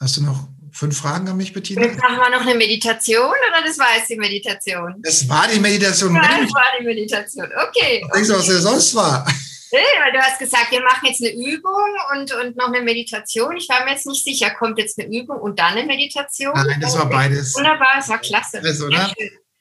[0.01, 1.81] Hast du noch fünf Fragen an mich, Bettina?
[1.83, 4.97] Jetzt machen wir noch eine Meditation oder das war jetzt die Meditation?
[5.03, 6.15] Das war die Meditation.
[6.15, 7.47] Ja, das war die Meditation.
[7.69, 8.07] Okay.
[8.15, 9.27] Denkst du, was der sonst war?
[9.71, 11.73] weil du hast gesagt, wir machen jetzt eine Übung
[12.15, 13.57] und, und noch eine Meditation.
[13.57, 16.53] Ich war mir jetzt nicht sicher, kommt jetzt eine Übung und dann eine Meditation?
[16.55, 17.55] Nein, das war beides.
[17.55, 18.61] Wunderbar, das war klasse.
[18.63, 19.13] Das, oder?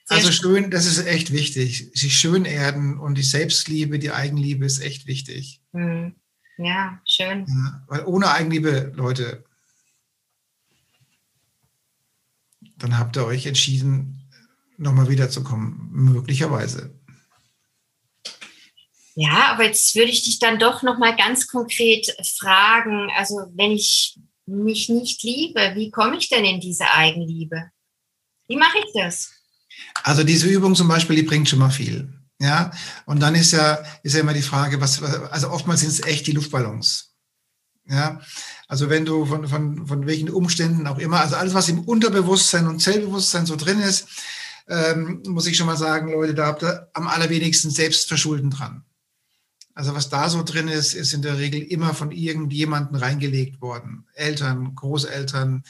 [0.10, 1.90] Also schön, das ist echt wichtig.
[1.94, 5.62] Sich schön erden und die Selbstliebe, die Eigenliebe ist echt wichtig.
[5.74, 6.16] Hm.
[6.58, 7.46] Ja, schön.
[7.48, 9.46] Ja, weil ohne Eigenliebe, Leute,
[12.78, 14.30] dann habt ihr euch entschieden,
[14.78, 16.94] nochmal wiederzukommen, möglicherweise.
[19.16, 23.72] Ja, aber jetzt würde ich dich dann doch noch mal ganz konkret fragen, also wenn
[23.72, 27.72] ich mich nicht liebe, wie komme ich denn in diese Eigenliebe?
[28.48, 29.32] Wie mache ich das?
[30.04, 32.17] Also diese Übung zum Beispiel, die bringt schon mal viel.
[32.40, 32.72] Ja,
[33.06, 36.28] und dann ist ja, ist ja immer die Frage, was, also oftmals sind es echt
[36.28, 37.16] die Luftballons.
[37.90, 38.20] Ja,
[38.68, 42.68] also wenn du von, von, von welchen Umständen auch immer, also alles, was im Unterbewusstsein
[42.68, 44.08] und Zellbewusstsein so drin ist,
[44.68, 48.84] ähm, muss ich schon mal sagen, Leute, da habt ihr am allerwenigsten Selbstverschulden dran.
[49.74, 54.06] Also was da so drin ist, ist in der Regel immer von irgendjemandem reingelegt worden.
[54.16, 55.64] Eltern, Großeltern,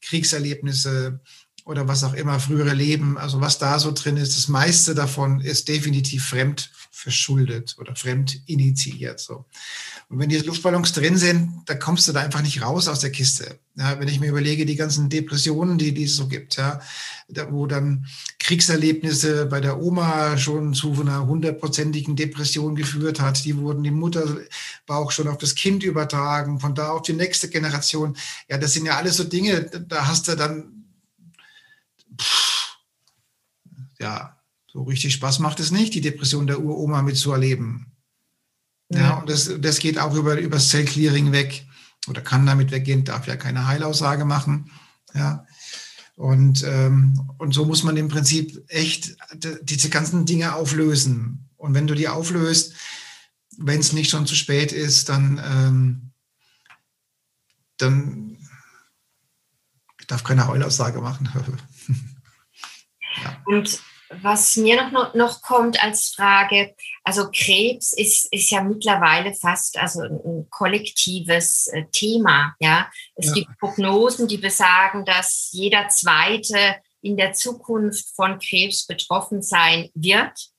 [0.00, 1.20] Kriegserlebnisse
[1.64, 3.16] oder was auch immer, frühere Leben.
[3.16, 8.40] Also was da so drin ist, das meiste davon ist definitiv fremd verschuldet oder fremd
[8.46, 9.18] initiiert.
[9.18, 9.46] So.
[10.08, 13.10] Und wenn die Luftballons drin sind, da kommst du da einfach nicht raus aus der
[13.10, 13.58] Kiste.
[13.76, 16.80] Ja, wenn ich mir überlege, die ganzen Depressionen, die, die es so gibt, ja,
[17.28, 18.06] da, wo dann
[18.38, 25.10] Kriegserlebnisse bei der Oma schon zu einer hundertprozentigen Depression geführt hat, die wurden im Mutterbauch
[25.10, 28.16] schon auf das Kind übertragen, von da auf die nächste Generation.
[28.48, 30.73] Ja, das sind ja alles so Dinge, da hast du dann,
[32.20, 32.78] pff,
[33.98, 37.92] ja, so richtig Spaß macht es nicht, die Depression der Uroma mitzuerleben.
[38.90, 41.66] Ja, und das, das geht auch über, über das Zellclearing weg
[42.06, 44.70] oder kann damit weggehen, darf ja keine Heilaussage machen.
[45.14, 45.46] Ja.
[46.16, 49.16] Und, ähm, und so muss man im Prinzip echt
[49.62, 51.48] diese ganzen Dinge auflösen.
[51.56, 52.74] Und wenn du die auflöst,
[53.56, 56.10] wenn es nicht schon zu spät ist, dann, ähm,
[57.78, 58.38] dann
[60.06, 61.28] darf keine Heulaussage machen.
[63.46, 63.80] Und
[64.22, 70.02] was mir noch, noch kommt als Frage, also Krebs ist, ist ja mittlerweile fast also
[70.02, 72.54] ein kollektives äh, Thema.
[72.60, 73.34] Ja, es ja.
[73.34, 80.50] gibt Prognosen, die besagen, dass jeder Zweite in der Zukunft von Krebs betroffen sein wird.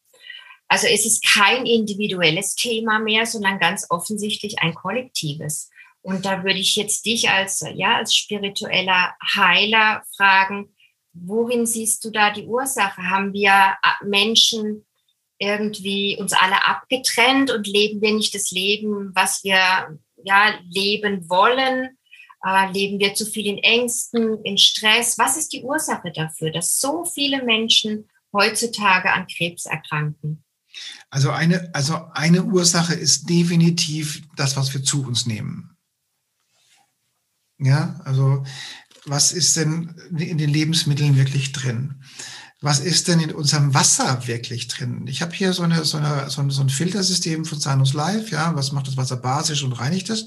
[0.68, 5.70] Also es ist kein individuelles Thema mehr, sondern ganz offensichtlich ein kollektives.
[6.02, 10.75] Und da würde ich jetzt dich als, ja, als spiritueller Heiler fragen,
[11.16, 13.02] worin siehst du da die Ursache?
[13.02, 14.86] Haben wir äh, Menschen
[15.40, 21.98] irgendwie uns alle abgetrennt und leben wir nicht das Leben, was wir ja, leben wollen?
[22.46, 25.18] Äh, leben wir zu viel in Ängsten, in Stress?
[25.18, 30.44] Was ist die Ursache dafür, dass so viele Menschen heutzutage an Krebs erkranken?
[31.10, 35.76] Also eine, also eine Ursache ist definitiv das, was wir zu uns nehmen.
[37.58, 38.44] Ja, also
[39.06, 42.02] was ist denn in den Lebensmitteln wirklich drin?
[42.62, 45.06] Was ist denn in unserem Wasser wirklich drin?
[45.08, 48.32] Ich habe hier so, eine, so, eine, so, ein, so ein Filtersystem von Sanus Life,
[48.32, 50.26] ja, was macht das Wasser basisch und reinigt es?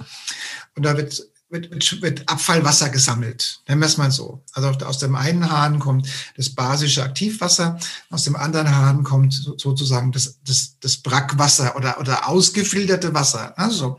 [0.76, 1.20] Und da wird
[1.50, 3.62] wird, wird, Abfallwasser gesammelt.
[3.66, 4.44] Nennen wir es mal so.
[4.52, 7.78] Also aus dem einen Hahn kommt das basische Aktivwasser,
[8.10, 13.58] aus dem anderen Hahn kommt sozusagen das, das, das Brackwasser oder, oder ausgefilterte Wasser.
[13.58, 13.98] Also,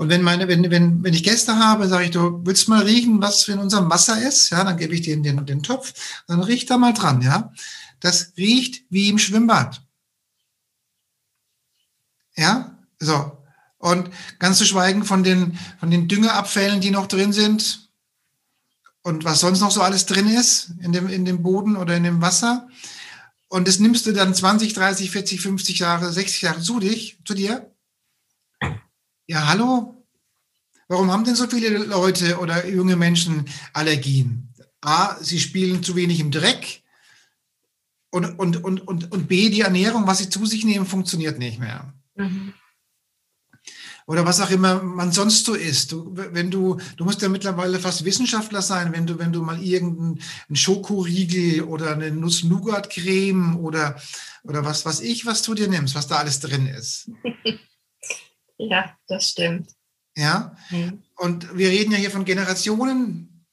[0.00, 3.20] und wenn, meine, wenn, wenn, wenn ich Gäste habe, sage ich, du willst mal riechen,
[3.20, 5.92] was in unserem Wasser ist, ja, dann gebe ich dir den, den, Topf,
[6.26, 7.52] dann riech da mal dran, ja.
[8.00, 9.82] Das riecht wie im Schwimmbad.
[12.34, 13.44] Ja, so.
[13.76, 17.90] Und ganz zu schweigen von den, von den Düngeabfällen, die noch drin sind
[19.02, 22.04] und was sonst noch so alles drin ist in dem, in dem Boden oder in
[22.04, 22.68] dem Wasser.
[23.48, 27.34] Und das nimmst du dann 20, 30, 40, 50 Jahre, 60 Jahre zu dich, zu
[27.34, 27.69] dir.
[29.30, 29.94] Ja, hallo?
[30.88, 34.52] Warum haben denn so viele Leute oder junge Menschen Allergien?
[34.80, 36.82] A, sie spielen zu wenig im Dreck.
[38.10, 41.60] Und, und, und, und, und B, die Ernährung, was sie zu sich nehmen, funktioniert nicht
[41.60, 41.94] mehr.
[42.16, 42.54] Mhm
[44.06, 45.92] oder was auch immer man sonst so isst.
[45.92, 49.62] Du, wenn du, du musst ja mittlerweile fast Wissenschaftler sein, wenn du, wenn du mal
[49.62, 54.00] irgendeinen Schokoriegel oder eine Nuss-Nougat-Creme oder,
[54.42, 57.08] oder was was ich, was du dir nimmst, was da alles drin ist.
[58.68, 59.70] ja, das stimmt.
[60.16, 60.56] Ja.
[60.70, 61.02] Mhm.
[61.16, 63.46] Und wir reden ja hier von Generationen.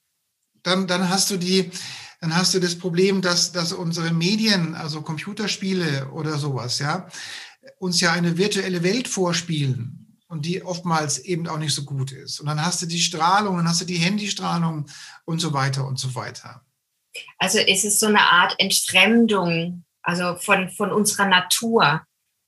[0.64, 1.72] Dann, dann hast du die,
[2.20, 7.08] dann hast du das Problem, dass, dass unsere Medien, also Computerspiele oder sowas, ja,
[7.80, 12.39] uns ja eine virtuelle Welt vorspielen und die oftmals eben auch nicht so gut ist.
[12.39, 14.88] Und dann hast du die Strahlung, dann hast du die Handystrahlung
[15.26, 16.66] und so weiter und so weiter.
[17.38, 22.05] Also ist es so eine Art Entfremdung, also von, von unserer Natur.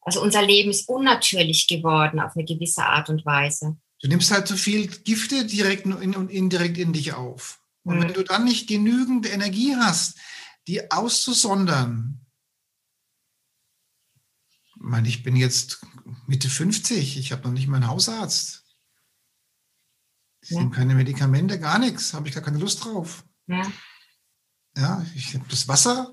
[0.10, 3.78] Also unser Leben ist unnatürlich geworden auf eine gewisse Art und Weise.
[4.01, 7.62] Du nimmst halt so viel Gifte direkt und indirekt in dich auf.
[7.84, 8.01] Und mhm.
[8.01, 10.18] wenn du dann nicht genügend Energie hast,
[10.68, 12.26] die auszusondern,
[14.66, 15.86] ich meine, ich bin jetzt
[16.26, 18.66] Mitte 50, ich habe noch nicht mal einen Hausarzt.
[20.41, 20.57] Ich ja.
[20.57, 23.24] nehme keine Medikamente, gar nichts, habe ich gar keine Lust drauf.
[23.45, 23.62] Ja.
[24.76, 26.12] Ja, ich habe das Wasser,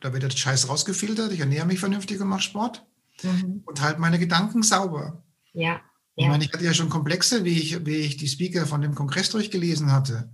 [0.00, 2.84] da wird der Scheiß rausgefiltert, ich ernähre mich vernünftig und mache Sport
[3.22, 3.62] mhm.
[3.64, 5.22] und halte meine Gedanken sauber.
[5.52, 5.62] Ja.
[5.70, 5.80] ja.
[6.16, 8.94] Ich meine, ich hatte ja schon Komplexe, wie ich, wie ich die Speaker von dem
[8.94, 10.32] Kongress durchgelesen hatte.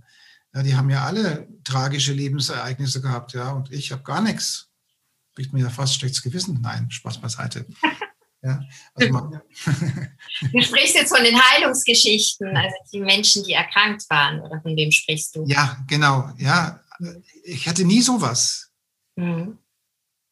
[0.53, 4.69] Ja, die haben ja alle tragische Lebensereignisse gehabt, ja, und ich habe gar nichts.
[5.35, 6.59] Kriegt mir ja fast schlechtes Gewissen.
[6.61, 7.65] Nein, Spaß beiseite.
[8.45, 8.61] Ja,
[8.95, 9.41] also man,
[10.51, 14.91] du sprichst jetzt von den Heilungsgeschichten, also die Menschen, die erkrankt waren, oder von wem
[14.91, 15.45] sprichst du?
[15.47, 16.29] Ja, genau.
[16.37, 16.81] Ja,
[17.45, 18.69] ich hatte nie sowas.
[19.15, 19.59] Mhm.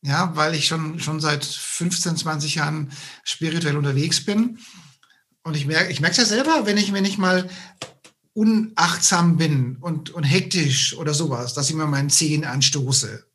[0.03, 2.91] Ja, weil ich schon, schon seit 15, 20 Jahren
[3.23, 4.57] spirituell unterwegs bin.
[5.43, 7.49] Und ich merke ich es ja selber, wenn ich, wenn ich mal
[8.33, 13.25] unachtsam bin und, und hektisch oder sowas, dass ich mir meinen Zehen anstoße.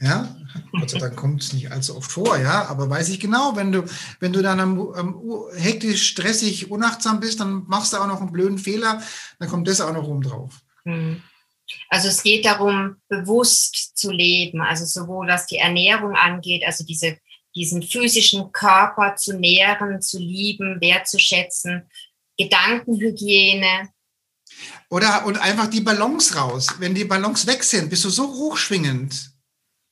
[0.00, 0.34] Ja,
[0.72, 3.70] Gott sei Dank kommt es nicht allzu oft vor, ja, aber weiß ich genau, wenn
[3.70, 3.84] du,
[4.18, 5.22] wenn du dann am, am,
[5.54, 9.00] hektisch, stressig, unachtsam bist, dann machst du auch noch einen blöden Fehler,
[9.38, 10.60] dann kommt das auch noch rum drauf.
[10.84, 11.22] Hm.
[11.88, 17.18] Also es geht darum, bewusst zu leben, also sowohl was die Ernährung angeht, also diese,
[17.54, 21.88] diesen physischen Körper zu nähren, zu lieben, wertzuschätzen,
[22.38, 23.90] Gedankenhygiene.
[24.90, 26.68] Oder und einfach die Ballons raus.
[26.78, 29.32] Wenn die Ballons weg sind, bist du so hochschwingend,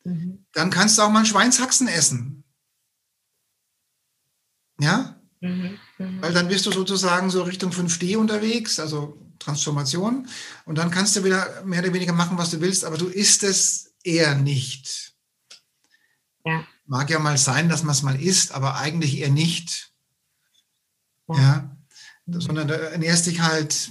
[0.04, 0.44] Mhm.
[0.52, 2.44] Dann kannst du auch mal einen Schweinshaxen essen.
[4.80, 5.20] Ja?
[5.40, 5.78] Mhm.
[5.98, 6.22] Mhm.
[6.22, 10.28] Weil dann bist du sozusagen so Richtung 5D unterwegs, also Transformation.
[10.64, 13.42] Und dann kannst du wieder mehr oder weniger machen, was du willst, aber du isst
[13.42, 15.14] es eher nicht.
[16.44, 16.64] Ja.
[16.86, 19.92] Mag ja mal sein, dass man es mal isst, aber eigentlich eher nicht.
[21.28, 21.36] Ja.
[21.36, 21.76] ja?
[22.26, 23.90] Sondern du ernährst dich halt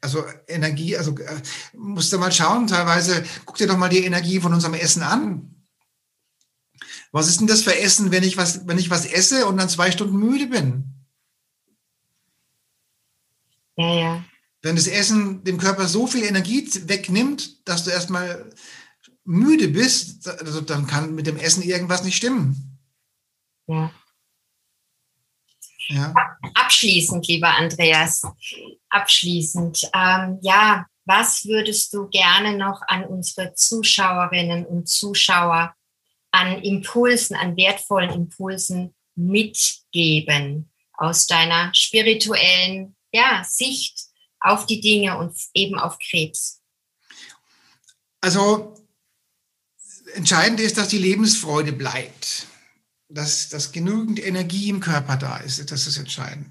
[0.00, 1.42] also Energie, also äh,
[1.74, 5.64] musst du mal schauen, teilweise, guck dir doch mal die Energie von unserem Essen an.
[7.12, 9.68] Was ist denn das für Essen, wenn ich was, wenn ich was esse und dann
[9.68, 11.06] zwei Stunden müde bin?
[13.76, 14.24] Ja, ja.
[14.66, 18.50] Wenn das Essen dem Körper so viel Energie wegnimmt, dass du erstmal
[19.24, 22.76] müde bist, also dann kann mit dem Essen irgendwas nicht stimmen.
[23.68, 23.92] Ja.
[25.86, 26.12] Ja.
[26.54, 28.22] Abschließend, lieber Andreas,
[28.88, 35.76] abschließend, ähm, ja, was würdest du gerne noch an unsere Zuschauerinnen und Zuschauer
[36.32, 44.05] an Impulsen, an wertvollen Impulsen mitgeben aus deiner spirituellen ja, Sicht
[44.46, 46.62] auf die Dinge und eben auf Krebs?
[48.20, 48.74] Also
[50.14, 52.46] entscheidend ist, dass die Lebensfreude bleibt,
[53.08, 55.70] dass, dass genügend Energie im Körper da ist.
[55.70, 56.50] Das ist entscheidend.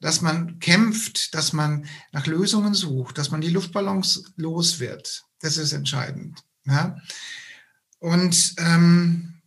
[0.00, 5.24] Dass man kämpft, dass man nach Lösungen sucht, dass man die Luftballons los wird.
[5.40, 6.42] Das ist entscheidend.
[6.64, 7.00] Ja?
[7.98, 9.40] Und, ähm,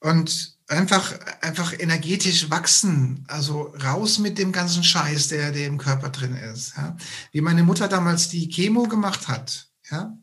[0.00, 6.10] und einfach, einfach energetisch wachsen, also raus mit dem ganzen Scheiß, der, der im Körper
[6.10, 6.76] drin ist.
[6.76, 6.96] Ja?
[7.32, 10.16] Wie meine Mutter damals die Chemo gemacht hat, ja?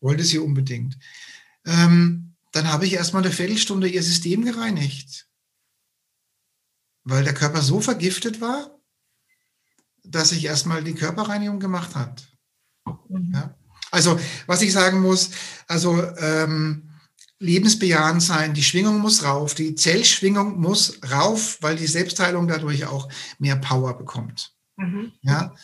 [0.00, 0.98] wollte sie unbedingt.
[1.66, 5.28] Ähm, dann habe ich erstmal eine Viertelstunde ihr System gereinigt,
[7.04, 8.78] weil der Körper so vergiftet war,
[10.02, 12.26] dass ich erstmal die Körperreinigung gemacht hat.
[13.08, 13.32] Mhm.
[13.34, 13.58] Ja?
[13.90, 15.30] Also, was ich sagen muss,
[15.66, 16.90] also ähm,
[17.44, 23.08] lebensbejahend sein, die Schwingung muss rauf, die Zellschwingung muss rauf, weil die Selbstheilung dadurch auch
[23.38, 24.54] mehr Power bekommt.
[24.76, 25.12] Mhm.
[25.22, 25.54] Ja.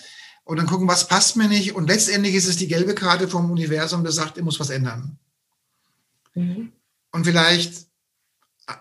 [0.45, 1.75] Und dann gucken, was passt mir nicht.
[1.75, 5.19] Und letztendlich ist es die gelbe Karte vom Universum, das sagt, ich muss was ändern.
[6.35, 6.73] Mhm.
[7.13, 7.87] Und vielleicht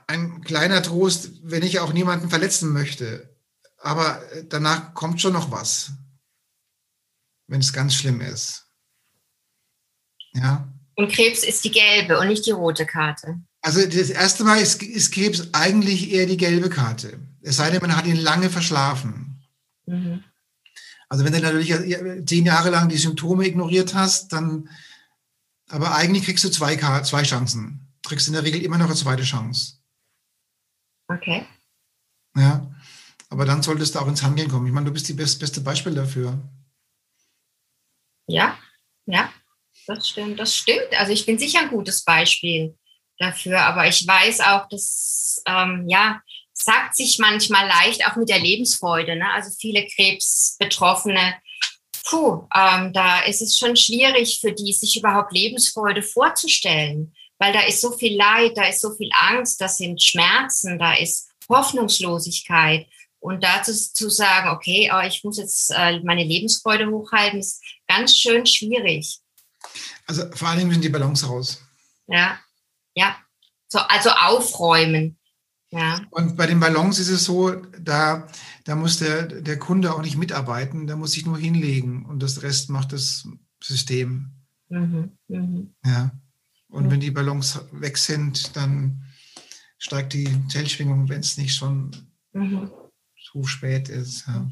[0.08, 3.36] ein kleiner Trost, wenn ich auch niemanden verletzen möchte.
[3.78, 5.92] Aber danach kommt schon noch was,
[7.48, 8.66] wenn es ganz schlimm ist.
[10.34, 10.68] Ja.
[11.00, 13.40] Und Krebs ist die gelbe und nicht die rote Karte.
[13.62, 17.18] Also das erste Mal ist, ist Krebs eigentlich eher die gelbe Karte.
[17.42, 19.42] Es sei denn, man hat ihn lange verschlafen.
[19.86, 20.26] Mhm.
[21.08, 21.74] Also wenn du natürlich
[22.26, 24.68] zehn Jahre lang die Symptome ignoriert hast, dann,
[25.70, 27.88] aber eigentlich kriegst du zwei, zwei Chancen.
[28.02, 29.76] Du kriegst in der Regel immer noch eine zweite Chance.
[31.08, 31.46] Okay.
[32.36, 32.70] Ja,
[33.30, 34.68] aber dann solltest du auch ins Handeln kommen.
[34.68, 36.38] Ich meine, du bist das beste Beispiel dafür.
[38.28, 38.60] Ja,
[39.06, 39.30] ja
[39.90, 40.94] das stimmt, das stimmt.
[40.98, 42.78] Also ich bin sicher ein gutes Beispiel
[43.18, 46.22] dafür, aber ich weiß auch, dass, ähm, ja,
[46.54, 49.16] sagt sich manchmal leicht, auch mit der Lebensfreude.
[49.16, 49.32] Ne?
[49.34, 51.36] Also viele Krebsbetroffene,
[52.06, 57.62] puh, ähm, da ist es schon schwierig für die, sich überhaupt Lebensfreude vorzustellen, weil da
[57.62, 62.88] ist so viel Leid, da ist so viel Angst, da sind Schmerzen, da ist Hoffnungslosigkeit.
[63.22, 68.16] Und dazu zu sagen, okay, oh, ich muss jetzt äh, meine Lebensfreude hochhalten, ist ganz
[68.16, 69.20] schön schwierig.
[70.10, 71.62] Also vor allen Dingen müssen die Balance raus.
[72.08, 72.40] Ja,
[72.96, 73.16] ja.
[73.68, 75.20] So, also aufräumen.
[75.70, 76.02] Ja.
[76.10, 78.28] Und bei den Ballons ist es so, da,
[78.64, 82.42] da muss der, der Kunde auch nicht mitarbeiten, da muss sich nur hinlegen und das
[82.42, 83.28] Rest macht das
[83.64, 84.32] System.
[84.70, 85.68] Mhm, mh.
[85.86, 86.12] Ja.
[86.70, 86.92] Und mhm.
[86.92, 89.04] wenn die Ballons weg sind, dann
[89.78, 91.92] steigt die Zellschwingung, wenn es nicht schon
[92.34, 92.72] mhm.
[93.32, 94.26] zu spät ist.
[94.26, 94.50] Ja.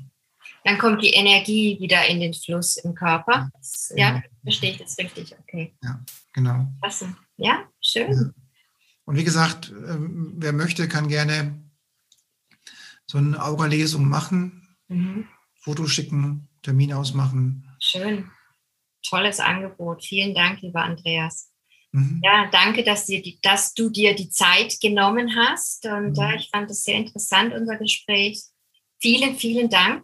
[0.67, 3.49] Dann kommt die Energie wieder in den Fluss im Körper.
[3.95, 4.23] Ja, genau.
[4.43, 5.33] verstehe ich das richtig.
[5.39, 5.73] Okay.
[5.81, 6.03] Ja,
[6.33, 6.67] genau.
[6.81, 7.15] Klasse.
[7.37, 8.11] Ja, schön.
[8.11, 8.43] Ja.
[9.05, 11.57] Und wie gesagt, ähm, wer möchte, kann gerne
[13.05, 15.29] so eine Aura-Lesung machen, mhm.
[15.55, 17.65] Foto schicken, Termin ausmachen.
[17.79, 18.29] Schön.
[19.07, 20.03] Tolles Angebot.
[20.03, 21.49] Vielen Dank, lieber Andreas.
[21.93, 22.19] Mhm.
[22.21, 25.85] Ja, danke, dass, dir dass, du dir die Zeit genommen hast.
[25.85, 26.33] Und mhm.
[26.35, 28.43] ich fand es sehr interessant, unser Gespräch.
[28.99, 30.03] Vielen, vielen Dank.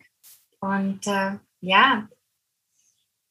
[0.63, 2.07] Und äh, ja,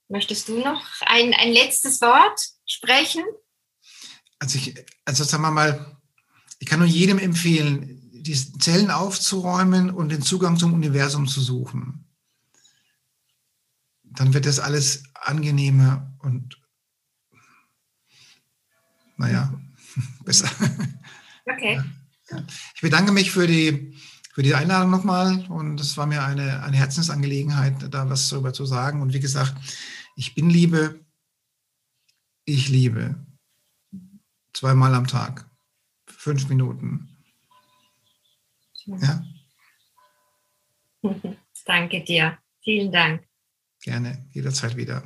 [0.08, 3.24] möchtest du noch ein, ein letztes Wort sprechen?
[4.38, 4.74] Also, ich,
[5.06, 5.96] also sagen wir mal,
[6.58, 12.04] ich kann nur jedem empfehlen, die Zellen aufzuräumen und den Zugang zum Universum zu suchen.
[14.02, 16.60] Dann wird das alles angenehmer und
[19.16, 19.58] naja,
[20.26, 20.50] besser.
[21.46, 21.82] Okay.
[22.74, 23.96] Ich bedanke mich für die
[24.32, 25.46] für die Einladung nochmal.
[25.48, 29.02] Und es war mir eine, eine Herzensangelegenheit, da was darüber zu sagen.
[29.02, 29.54] Und wie gesagt,
[30.16, 31.00] ich bin Liebe,
[32.44, 33.14] ich liebe.
[34.52, 35.48] Zweimal am Tag.
[36.06, 37.08] Fünf Minuten.
[38.86, 39.24] Ja?
[41.64, 42.38] Danke dir.
[42.62, 43.26] Vielen Dank.
[43.82, 45.02] Gerne, jederzeit wieder.